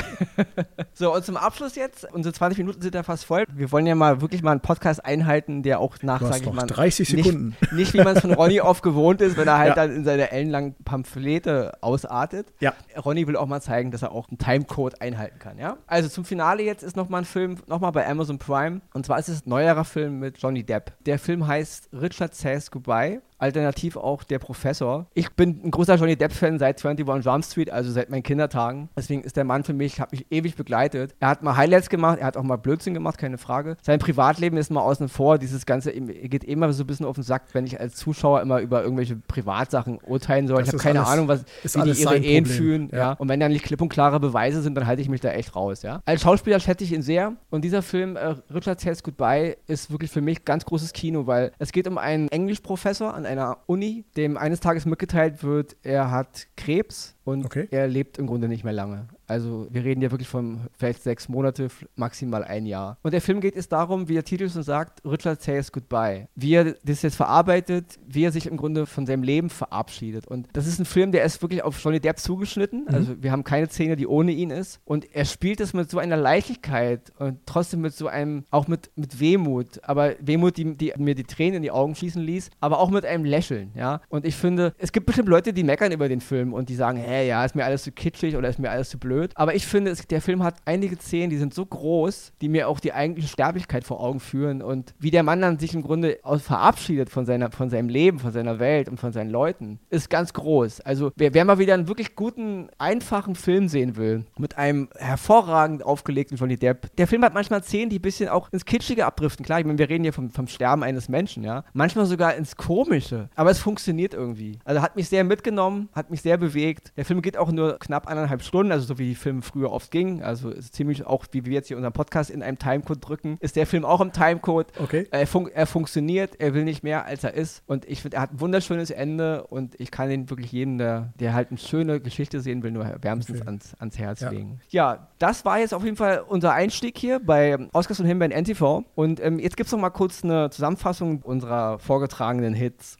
So, 0.93 1.13
und 1.15 1.24
zum 1.25 1.36
Abschluss 1.38 1.75
jetzt, 1.75 2.05
unsere 2.13 2.33
20 2.33 2.60
Minuten 2.60 2.81
sind 2.81 2.93
ja 2.93 3.01
fast 3.01 3.25
voll. 3.25 3.45
Wir 3.53 3.71
wollen 3.71 3.88
ja 3.88 3.95
mal 3.95 4.21
wirklich 4.21 4.43
mal 4.43 4.51
einen 4.51 4.60
Podcast 4.62 5.03
einhalten, 5.03 5.63
der 5.63 5.79
auch 5.79 5.95
nach, 6.03 6.19
Du 6.19 6.25
hast 6.27 6.39
sag 6.39 6.48
ich 6.48 6.53
mal, 6.53 6.67
30 6.67 7.10
Sekunden. 7.10 7.55
Nicht, 7.62 7.71
nicht 7.74 7.93
wie 7.93 8.03
man 8.03 8.15
es 8.15 8.21
von 8.21 8.33
Ronny 8.33 8.62
oft 8.62 8.83
gewohnt 8.83 9.21
ist, 9.21 9.36
wenn 9.38 9.48
er 9.48 9.57
halt 9.57 9.69
Ja. 9.69 9.75
dann 9.75 9.95
in 9.95 10.03
seine 10.03 10.31
ellenlangen 10.31 10.75
Pamphlete 10.86 11.74
ausartet. 11.81 12.53
Ja. 12.60 12.74
Ronny 13.03 13.25
will 13.27 13.36
auch 13.36 13.48
mal 13.48 13.62
zeigen, 13.62 13.89
dass 13.91 14.01
er 14.03 14.12
auch 14.12 14.29
einen 14.29 14.38
Timecode 14.38 15.01
einhalten 15.01 15.39
kann, 15.39 15.57
ja? 15.57 15.77
Also 15.88 16.10
zum 16.10 16.25
Finale 16.25 16.62
jetzt 16.63 16.83
ist 16.83 16.95
nochmal 16.95 17.21
ein 17.21 17.25
Film, 17.25 17.57
nochmal 17.67 17.91
bei 17.91 18.07
Amazon 18.07 18.38
Prime. 18.38 18.81
Und 18.93 19.05
zwar 19.05 19.17
ist 19.17 19.27
es 19.29 19.45
ein 19.45 19.50
neuerer 19.50 19.86
Film 19.86 20.19
mit 20.19 20.38
Johnny 20.39 20.63
Depp. 20.63 20.93
Der 21.05 21.17
Film 21.17 21.48
heißt 21.48 21.89
Richard 21.93 22.36
Says 22.36 22.69
Goodbye. 22.69 23.21
Alternativ 23.41 23.98
auch 23.98 24.24
Der 24.24 24.39
Professor. 24.39 25.07
Ich 25.13 25.31
bin 25.31 25.62
ein 25.63 25.71
großer 25.71 25.95
Johnny 25.95 26.15
Depp-Fan 26.15 26.60
seit 26.60 26.83
21 26.83 27.25
Jump 27.25 27.43
Street, 27.43 27.69
also 27.71 27.91
seit 27.91 28.10
meinen 28.10 28.24
Kindertagen. 28.24 28.89
Deswegen 28.95 29.24
ist 29.24 29.36
der 29.36 29.43
Mann 29.43 29.63
für 29.63 29.74
mich, 29.74 30.00
hat 30.00 30.12
mich 30.12 30.25
ewig 30.31 30.55
begleitet. 30.55 31.15
Er 31.19 31.29
hat 31.29 31.43
mal 31.43 31.55
Highlights 31.57 31.89
gemacht, 31.89 32.19
er 32.19 32.27
hat 32.27 32.38
auch 32.38 32.43
mal 32.43 32.57
Blödsinn 32.57 32.93
gemacht, 32.93 33.17
keine 33.17 33.38
Frage. 33.38 33.77
Sein 33.81 34.00
Privatleben 34.00 34.57
ist 34.57 34.71
mal 34.71 34.81
außen 34.81 35.10
vor. 35.10 35.38
Dieses 35.38 35.65
Ganze 35.65 35.91
geht 35.91 36.43
immer 36.43 36.71
so 36.74 36.83
ein 36.83 36.88
bisschen 36.88 37.05
auf 37.05 37.15
den 37.15 37.24
Sack, 37.24 37.43
wenn 37.53 37.65
ich 37.65 37.79
als 37.79 37.95
Zuschauer 37.95 38.41
immer 38.41 38.60
über 38.62 38.83
irgendwelche 38.83 39.15
Privatsachen 39.15 40.00
urteilen 40.05 40.48
soll. 40.48 40.60
Das 40.60 40.67
ich 40.67 40.74
habe 40.74 40.83
keine 40.83 41.00
alles- 41.00 41.12
Ahnung, 41.12 41.27
was 41.27 41.44
wie 41.63 41.92
die 41.92 42.01
ihre 42.01 42.18
Ehen 42.18 42.46
fühlen. 42.46 42.89
Ja. 42.92 42.98
Ja. 42.98 43.11
Und 43.13 43.29
wenn 43.29 43.39
dann 43.39 43.51
nicht 43.51 43.65
klipp 43.65 43.81
und 43.81 43.89
klare 43.89 44.20
Beweise 44.20 44.61
sind, 44.61 44.75
dann 44.75 44.85
halte 44.85 45.01
ich 45.01 45.09
mich 45.09 45.22
da 45.22 45.31
echt 45.31 45.55
raus. 45.55 45.81
Ja. 45.81 46.01
Als 46.05 46.22
Schauspieler 46.22 46.59
schätze 46.59 46.83
ich 46.83 46.94
ihn 46.94 47.01
sehr. 47.01 47.33
Und 47.50 47.63
dieser 47.63 47.81
Film, 47.81 48.15
äh, 48.15 48.35
Richard 48.53 48.79
Says 48.79 49.01
Goodbye, 49.01 49.57
ist 49.68 49.89
wirklich 49.92 50.11
für 50.11 50.22
mich 50.22 50.46
ganz 50.46 50.65
großes 50.65 50.94
Kino, 50.94 51.25
weil 51.25 51.51
es 51.57 51.72
geht 51.72 51.87
um 51.87 51.98
einen 51.98 52.27
Englischprofessor 52.27 53.13
an 53.13 53.25
einer 53.31 53.57
Uni, 53.65 54.05
dem 54.17 54.37
eines 54.37 54.59
Tages 54.59 54.85
mitgeteilt 54.85 55.44
wird, 55.44 55.75
er 55.83 56.11
hat 56.11 56.48
Krebs 56.57 57.15
und 57.24 57.46
Okay. 57.46 57.68
er 57.72 57.88
lebt 57.88 58.18
im 58.18 58.27
Grunde 58.27 58.48
nicht 58.48 58.64
mehr 58.64 58.74
lange. 58.74 59.07
Also 59.27 59.68
wir 59.72 59.84
reden 59.86 60.01
ja 60.01 60.12
wirklich 60.12 60.27
von 60.27 60.62
vielleicht 60.77 61.03
sechs 61.03 61.29
Monate, 61.29 61.70
maximal 61.96 62.44
ein 62.44 62.66
Jahr. 62.66 62.98
Und 63.01 63.14
der 63.14 63.22
Film 63.22 63.40
geht 63.40 63.55
es 63.55 63.70
darum, 63.70 64.10
wie 64.10 64.14
der 64.14 64.25
Titel 64.25 64.50
schon 64.50 64.64
sagt, 64.64 65.00
Richard 65.05 65.42
says 65.42 65.72
goodbye. 65.72 66.27
Wie 66.36 66.53
er 66.53 66.75
das 66.84 67.01
jetzt 67.01 67.16
verarbeitet, 67.16 67.98
wie 68.05 68.25
er 68.25 68.31
sich 68.34 68.46
im 68.48 68.57
Grunde 68.57 68.86
von 68.86 69.05
seinem 69.05 69.24
Leben 69.24 69.50
verabschiedet. 69.50 70.27
Und 70.27 70.50
das 70.51 70.68
ist 70.68 70.79
ein 70.79 70.86
Film, 70.86 71.14
der 71.14 71.24
ist 71.24 71.42
wirklich 71.42 71.64
auf 71.64 71.81
Johnny 71.81 72.00
Depp 72.01 72.20
zugeschnitten. 72.20 72.88
Also 72.90 73.22
wir 73.24 73.31
haben 73.31 73.46
keine 73.46 73.70
Szene, 73.70 73.96
die 73.96 74.05
ohne 74.07 74.31
ihn 74.34 74.50
ist. 74.50 74.81
Und 74.84 75.14
er 75.16 75.24
spielt 75.24 75.62
es 75.62 75.74
mit 75.74 75.90
so 75.90 76.00
einer 76.00 76.18
Leichtigkeit 76.18 77.14
und 77.20 77.40
trotzdem 77.46 77.81
mit 77.81 77.94
so 77.94 78.07
einem, 78.07 78.44
auch 78.51 78.68
mit, 78.68 78.92
mit 78.96 79.20
Wehmut. 79.22 79.79
Aber 79.84 80.14
Wehmut, 80.20 80.57
die, 80.57 80.75
die 80.75 80.92
mir 80.98 81.16
die 81.16 81.24
Tränen 81.24 81.57
in 81.57 81.62
die 81.62 81.72
Augen 81.72 81.96
schießen 81.96 82.22
ließ, 82.22 82.50
aber 82.60 82.79
auch 82.79 82.90
mit 82.90 83.05
einem 83.05 83.24
Lächeln, 83.24 83.72
ja. 83.75 84.01
Und 84.10 84.25
ich 84.25 84.36
finde, 84.36 84.74
es 84.77 84.92
gibt 84.92 85.05
bestimmt 85.05 85.29
Leute, 85.29 85.53
die 85.53 85.64
meckern 85.64 85.92
über 85.94 86.10
den 86.10 86.20
Film 86.20 86.53
und 86.53 86.68
die 86.68 86.75
sagen, 86.75 86.98
hä, 87.11 87.27
ja, 87.27 87.43
ist 87.43 87.55
mir 87.55 87.65
alles 87.65 87.83
zu 87.83 87.91
kitschig 87.91 88.35
oder 88.35 88.50
ist 88.50 88.59
mir 88.59 88.71
alles 88.71 88.89
zu 88.89 88.97
blöd. 88.97 89.31
Aber 89.35 89.53
ich 89.55 89.67
finde, 89.67 89.91
es, 89.91 90.07
der 90.07 90.21
Film 90.21 90.43
hat 90.43 90.55
einige 90.65 90.95
Szenen, 90.97 91.29
die 91.29 91.37
sind 91.37 91.53
so 91.53 91.65
groß, 91.65 92.33
die 92.41 92.50
mir 92.50 92.67
auch 92.67 92.79
die 92.79 92.93
eigentliche 92.93 93.29
Sterblichkeit 93.29 93.83
vor 93.83 94.01
Augen 94.01 94.19
führen 94.19 94.61
und 94.61 94.93
wie 95.00 95.11
der 95.11 95.24
Mann 95.24 95.41
dann 95.41 95.59
sich 95.59 95.74
im 95.74 95.83
Grunde 95.83 96.19
verabschiedet 96.24 97.09
von, 97.09 97.25
seiner, 97.25 97.51
von 97.51 97.69
seinem 97.69 97.89
Leben, 97.89 98.19
von 98.19 98.31
seiner 98.31 98.59
Welt 98.59 98.89
und 98.89 99.00
von 99.00 99.11
seinen 99.11 99.29
Leuten, 99.29 99.79
ist 99.89 100.09
ganz 100.09 100.33
groß. 100.33 100.81
Also 100.81 101.11
wer, 101.15 101.33
wer 101.33 101.45
mal 101.45 101.59
wieder 101.59 101.74
einen 101.74 101.87
wirklich 101.87 102.15
guten, 102.15 102.69
einfachen 102.77 103.35
Film 103.35 103.67
sehen 103.67 103.97
will, 103.97 104.25
mit 104.37 104.57
einem 104.57 104.89
hervorragend 104.97 105.83
aufgelegten 105.83 106.37
Johnny 106.37 106.57
Depp, 106.57 106.95
der 106.95 107.07
Film 107.07 107.24
hat 107.24 107.33
manchmal 107.33 107.63
Szenen, 107.63 107.89
die 107.89 108.00
ein 108.00 108.01
bisschen 108.01 108.29
auch 108.29 108.50
ins 108.51 108.65
Kitschige 108.65 109.05
abdriften. 109.05 109.45
Klar, 109.45 109.59
ich 109.59 109.65
meine, 109.65 109.79
wir 109.79 109.89
reden 109.89 110.03
hier 110.03 110.13
vom, 110.13 110.29
vom 110.29 110.47
Sterben 110.47 110.83
eines 110.83 111.09
Menschen, 111.09 111.43
ja. 111.43 111.63
Manchmal 111.74 112.05
sogar 112.05 112.35
ins 112.35 112.55
Komische. 112.55 113.29
Aber 113.35 113.51
es 113.51 113.59
funktioniert 113.59 114.13
irgendwie. 114.13 114.59
Also 114.63 114.81
hat 114.81 114.95
mich 114.95 115.09
sehr 115.09 115.24
mitgenommen, 115.24 115.89
hat 115.93 116.09
mich 116.11 116.21
sehr 116.21 116.37
bewegt. 116.37 116.91
Der 117.01 117.05
Film 117.07 117.24
geht 117.24 117.35
auch 117.35 117.51
nur 117.51 117.79
knapp 117.79 118.07
anderthalb 118.07 118.44
Stunden, 118.44 118.72
also 118.72 118.85
so 118.85 119.00
wie 119.00 119.07
die 119.07 119.16
Filme 119.16 119.42
früher 119.42 119.72
oft 119.72 119.90
gingen. 119.90 120.22
Also 120.22 120.51
ist 120.51 120.75
ziemlich 120.75 121.03
auch, 121.07 121.25
wie 121.31 121.46
wir 121.46 121.53
jetzt 121.53 121.68
hier 121.68 121.75
unseren 121.77 121.94
Podcast 121.94 122.29
in 122.29 122.44
einem 122.44 122.59
Timecode 122.59 123.00
drücken, 123.03 123.37
ist 123.40 123.55
der 123.55 123.66
Film 123.66 123.85
auch 123.85 124.01
im 124.01 124.11
Timecode. 124.14 124.68
Okay. 124.79 125.07
Er, 125.09 125.25
fun 125.25 125.50
er 125.51 125.66
funktioniert, 125.66 126.40
er 126.40 126.53
will 126.53 126.64
nicht 126.64 126.83
mehr, 126.83 127.05
als 127.07 127.24
er 127.24 127.33
ist. 127.33 127.64
Und 127.66 127.85
ich 127.85 128.03
finde, 128.03 128.18
er 128.18 128.22
hat 128.22 128.33
ein 128.33 128.40
wunderschönes 128.40 128.92
Ende 128.92 129.48
und 129.48 129.74
ich 129.81 129.90
kann 129.90 130.11
ihn 130.11 130.29
wirklich 130.29 130.51
jedem, 130.51 130.77
der, 130.77 131.11
der 131.20 131.33
halt 131.33 131.50
eine 131.50 131.57
schöne 131.57 132.00
Geschichte 132.01 132.40
sehen 132.40 132.61
will, 132.61 132.70
nur 132.70 132.85
wärmstens 133.01 133.40
Okay. 133.40 133.48
ans, 133.48 133.74
ans 133.79 133.98
Herz 133.98 134.20
Ja. 134.22 134.29
legen. 134.29 134.59
Ja, 134.70 135.07
das 135.18 135.44
war 135.44 135.57
jetzt 135.57 135.74
auf 135.74 135.83
jeden 135.83 135.98
Fall 135.98 136.24
unser 136.27 136.53
Einstieg 136.53 137.00
hier 137.00 137.20
bei 137.20 137.57
Oscars 137.74 138.00
und 138.00 138.05
Himbeeren 138.05 138.31
NTV. 138.31 138.83
Und 138.94 139.20
ähm, 139.22 139.40
jetzt 139.40 139.57
gibt 139.57 139.66
es 139.66 139.74
noch 139.74 139.79
mal 139.79 139.90
kurz 139.90 140.24
eine 140.24 140.51
Zusammenfassung 140.51 141.24
unserer 141.24 141.79
vorgetragenen 141.79 142.53
Hits. 142.53 142.98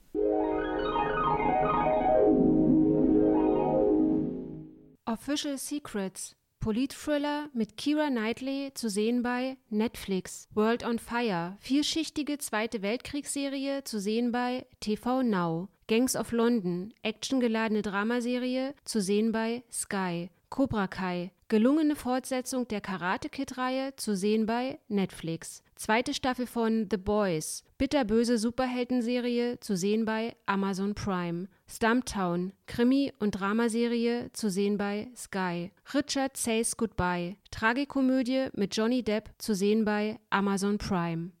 Official 5.12 5.58
Secrets. 5.58 6.34
Politthriller 6.58 7.50
mit 7.52 7.76
Kira 7.76 8.08
Knightley 8.08 8.70
zu 8.72 8.88
sehen 8.88 9.22
bei 9.22 9.58
Netflix. 9.68 10.48
World 10.54 10.86
on 10.86 10.98
Fire. 10.98 11.58
Vielschichtige 11.60 12.38
Zweite 12.38 12.80
Weltkriegsserie 12.80 13.84
zu 13.84 14.00
sehen 14.00 14.32
bei 14.32 14.64
TV 14.80 15.22
Now. 15.22 15.68
Gangs 15.86 16.16
of 16.16 16.32
London. 16.32 16.94
Actiongeladene 17.02 17.82
Dramaserie 17.82 18.74
zu 18.84 19.02
sehen 19.02 19.32
bei 19.32 19.62
Sky. 19.70 20.30
Cobra 20.48 20.86
Kai. 20.86 21.30
Gelungene 21.52 21.96
Fortsetzung 21.96 22.66
der 22.66 22.80
Karate 22.80 23.28
Kid-Reihe 23.28 23.94
zu 23.96 24.16
sehen 24.16 24.46
bei 24.46 24.78
Netflix. 24.88 25.62
Zweite 25.74 26.14
Staffel 26.14 26.46
von 26.46 26.88
The 26.90 26.96
Boys. 26.96 27.62
Bitterböse 27.76 28.38
Superheldenserie 28.38 29.60
zu 29.60 29.76
sehen 29.76 30.06
bei 30.06 30.34
Amazon 30.46 30.94
Prime. 30.94 31.48
Stumptown. 31.68 32.54
Krimi- 32.66 33.12
und 33.18 33.32
Dramaserie 33.32 34.30
zu 34.32 34.48
sehen 34.48 34.78
bei 34.78 35.10
Sky. 35.14 35.72
Richard 35.92 36.38
Says 36.38 36.74
Goodbye. 36.74 37.36
Tragikomödie 37.50 38.48
mit 38.54 38.74
Johnny 38.74 39.02
Depp 39.02 39.28
zu 39.36 39.54
sehen 39.54 39.84
bei 39.84 40.18
Amazon 40.30 40.78
Prime. 40.78 41.32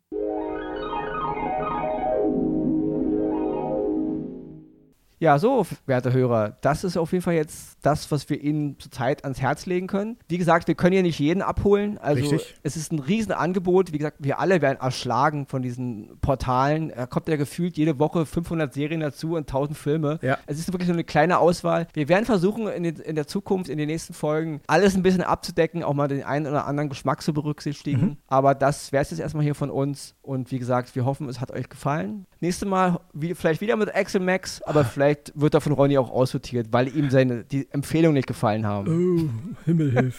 Ja, 5.22 5.38
so, 5.38 5.64
werte 5.86 6.12
Hörer, 6.12 6.56
das 6.62 6.82
ist 6.82 6.96
auf 6.96 7.12
jeden 7.12 7.22
Fall 7.22 7.34
jetzt 7.34 7.78
das, 7.82 8.10
was 8.10 8.28
wir 8.28 8.42
Ihnen 8.42 8.76
zurzeit 8.80 9.22
ans 9.22 9.40
Herz 9.40 9.66
legen 9.66 9.86
können. 9.86 10.16
Wie 10.26 10.36
gesagt, 10.36 10.66
wir 10.66 10.74
können 10.74 10.94
hier 10.94 11.04
nicht 11.04 11.20
jeden 11.20 11.42
abholen. 11.42 11.96
Also 11.98 12.22
Richtig. 12.22 12.56
es 12.64 12.76
ist 12.76 12.92
ein 12.92 12.98
Riesenangebot. 12.98 13.92
Wie 13.92 13.98
gesagt, 13.98 14.16
wir 14.18 14.40
alle 14.40 14.60
werden 14.60 14.80
erschlagen 14.80 15.46
von 15.46 15.62
diesen 15.62 16.18
Portalen. 16.22 16.92
Da 16.92 17.06
kommt 17.06 17.28
ja 17.28 17.36
gefühlt 17.36 17.76
jede 17.76 18.00
Woche 18.00 18.26
500 18.26 18.74
Serien 18.74 18.98
dazu 18.98 19.34
und 19.36 19.42
1000 19.42 19.78
Filme. 19.78 20.18
Ja. 20.22 20.38
Es 20.46 20.58
ist 20.58 20.72
wirklich 20.72 20.88
so 20.88 20.92
eine 20.92 21.04
kleine 21.04 21.38
Auswahl. 21.38 21.86
Wir 21.92 22.08
werden 22.08 22.24
versuchen, 22.24 22.66
in, 22.66 22.82
den, 22.82 22.96
in 22.96 23.14
der 23.14 23.28
Zukunft, 23.28 23.70
in 23.70 23.78
den 23.78 23.86
nächsten 23.86 24.14
Folgen, 24.14 24.60
alles 24.66 24.96
ein 24.96 25.04
bisschen 25.04 25.22
abzudecken, 25.22 25.84
auch 25.84 25.94
mal 25.94 26.08
den 26.08 26.24
einen 26.24 26.48
oder 26.48 26.66
anderen 26.66 26.88
Geschmack 26.88 27.22
zu 27.22 27.32
berücksichtigen. 27.32 28.02
Mhm. 28.02 28.16
Aber 28.26 28.56
das 28.56 28.90
wäre 28.90 29.02
es 29.02 29.10
jetzt 29.10 29.20
erstmal 29.20 29.44
hier 29.44 29.54
von 29.54 29.70
uns. 29.70 30.16
Und 30.20 30.50
wie 30.50 30.58
gesagt, 30.58 30.96
wir 30.96 31.04
hoffen, 31.04 31.28
es 31.28 31.40
hat 31.40 31.52
euch 31.52 31.68
gefallen. 31.68 32.26
Nächstes 32.40 32.68
Mal 32.68 32.98
wie, 33.12 33.36
vielleicht 33.36 33.60
wieder 33.60 33.76
mit 33.76 33.94
Axel 33.94 34.20
Max, 34.20 34.60
aber 34.62 34.84
vielleicht 34.84 35.11
wird 35.34 35.54
er 35.54 35.60
von 35.60 35.72
Ronny 35.72 35.98
auch 35.98 36.10
aussortiert, 36.10 36.68
weil 36.70 36.88
ihm 36.94 37.10
seine 37.10 37.44
die 37.44 37.66
Empfehlungen 37.72 38.14
nicht 38.14 38.26
gefallen 38.26 38.66
haben. 38.66 39.30
Oh, 39.30 39.54
Himmelhilf. 39.64 40.16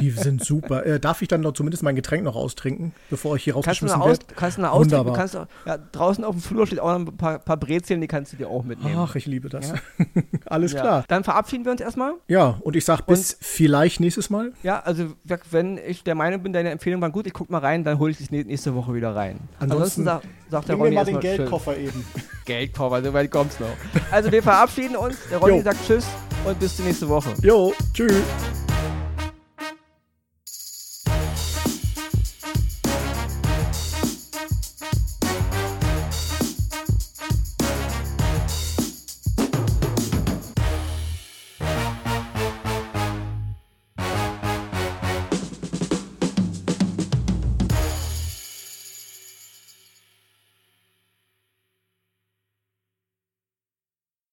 Die 0.00 0.10
sind 0.10 0.44
super. 0.44 0.84
Äh, 0.86 1.00
darf 1.00 1.22
ich 1.22 1.28
dann 1.28 1.40
noch 1.40 1.52
zumindest 1.52 1.82
mein 1.82 1.96
Getränk 1.96 2.24
noch 2.24 2.36
austrinken, 2.36 2.92
bevor 3.10 3.36
ich 3.36 3.44
hier 3.44 3.54
rausgeschmissen 3.54 4.00
werde? 4.00 4.18
kannst 4.36 4.58
du 4.58 4.62
eine 4.62 4.70
austrinken, 4.70 4.98
Wunderbar. 4.98 5.16
kannst 5.18 5.34
du, 5.34 5.46
ja, 5.66 5.78
draußen 5.92 6.24
auf 6.24 6.34
dem 6.34 6.40
Flur 6.42 6.66
steht 6.66 6.80
auch 6.80 6.98
noch 6.98 7.12
ein 7.12 7.16
paar, 7.16 7.38
paar 7.38 7.56
Brezeln, 7.56 8.00
die 8.00 8.06
kannst 8.06 8.32
du 8.32 8.36
dir 8.36 8.48
auch 8.48 8.64
mitnehmen. 8.64 8.96
Ach, 8.98 9.14
ich 9.16 9.26
liebe 9.26 9.48
das. 9.48 9.68
Ja. 9.70 9.74
Alles 10.46 10.72
Ja. 10.72 10.80
klar. 10.80 11.04
Dann 11.08 11.24
verabschieden 11.24 11.64
wir 11.64 11.72
uns 11.72 11.80
erstmal. 11.80 12.14
Ja, 12.28 12.58
und 12.60 12.76
ich 12.76 12.84
sag 12.84 13.02
bis 13.06 13.36
vielleicht 13.40 14.00
nächstes 14.00 14.30
Mal. 14.30 14.52
Ja, 14.62 14.80
also 14.80 15.12
wenn 15.50 15.78
ich 15.78 16.04
der 16.04 16.14
Meinung 16.14 16.42
bin, 16.42 16.52
deine 16.52 16.70
Empfehlungen 16.70 17.02
waren 17.02 17.12
gut, 17.12 17.26
ich 17.26 17.32
guck 17.32 17.50
mal 17.50 17.58
rein, 17.58 17.84
dann 17.84 17.98
hole 17.98 18.10
ich 18.10 18.18
dich 18.18 18.28
nä- 18.30 18.44
nächste 18.46 18.74
Woche 18.74 18.94
wieder 18.94 19.14
rein. 19.14 19.38
Ansonsten 19.58 20.04
sagt 20.04 20.26
sagt 20.54 20.68
der 20.68 20.76
Bring 20.76 20.94
mir 20.94 21.00
Ronny 21.00 21.12
mal 21.12 21.20
den 21.20 21.20
Geldkoffer 21.20 21.76
eben. 21.76 22.04
Schön. 22.12 22.22
Geldkoffer, 22.44 23.02
so 23.02 23.12
weit 23.12 23.30
kommt's 23.30 23.58
noch. 23.58 23.68
Also 24.10 24.30
wir 24.30 24.42
verabschieden 24.42 24.96
uns. 24.96 25.16
Der 25.30 25.38
Ronny 25.38 25.56
Jo. 25.56 25.62
sagt 25.62 25.84
Tschüss 25.86 26.06
und 26.44 26.58
bis 26.60 26.76
zur 26.76 26.84
nächste 26.84 27.08
Woche. 27.08 27.30
Jo, 27.42 27.72
tschüss. 27.92 28.22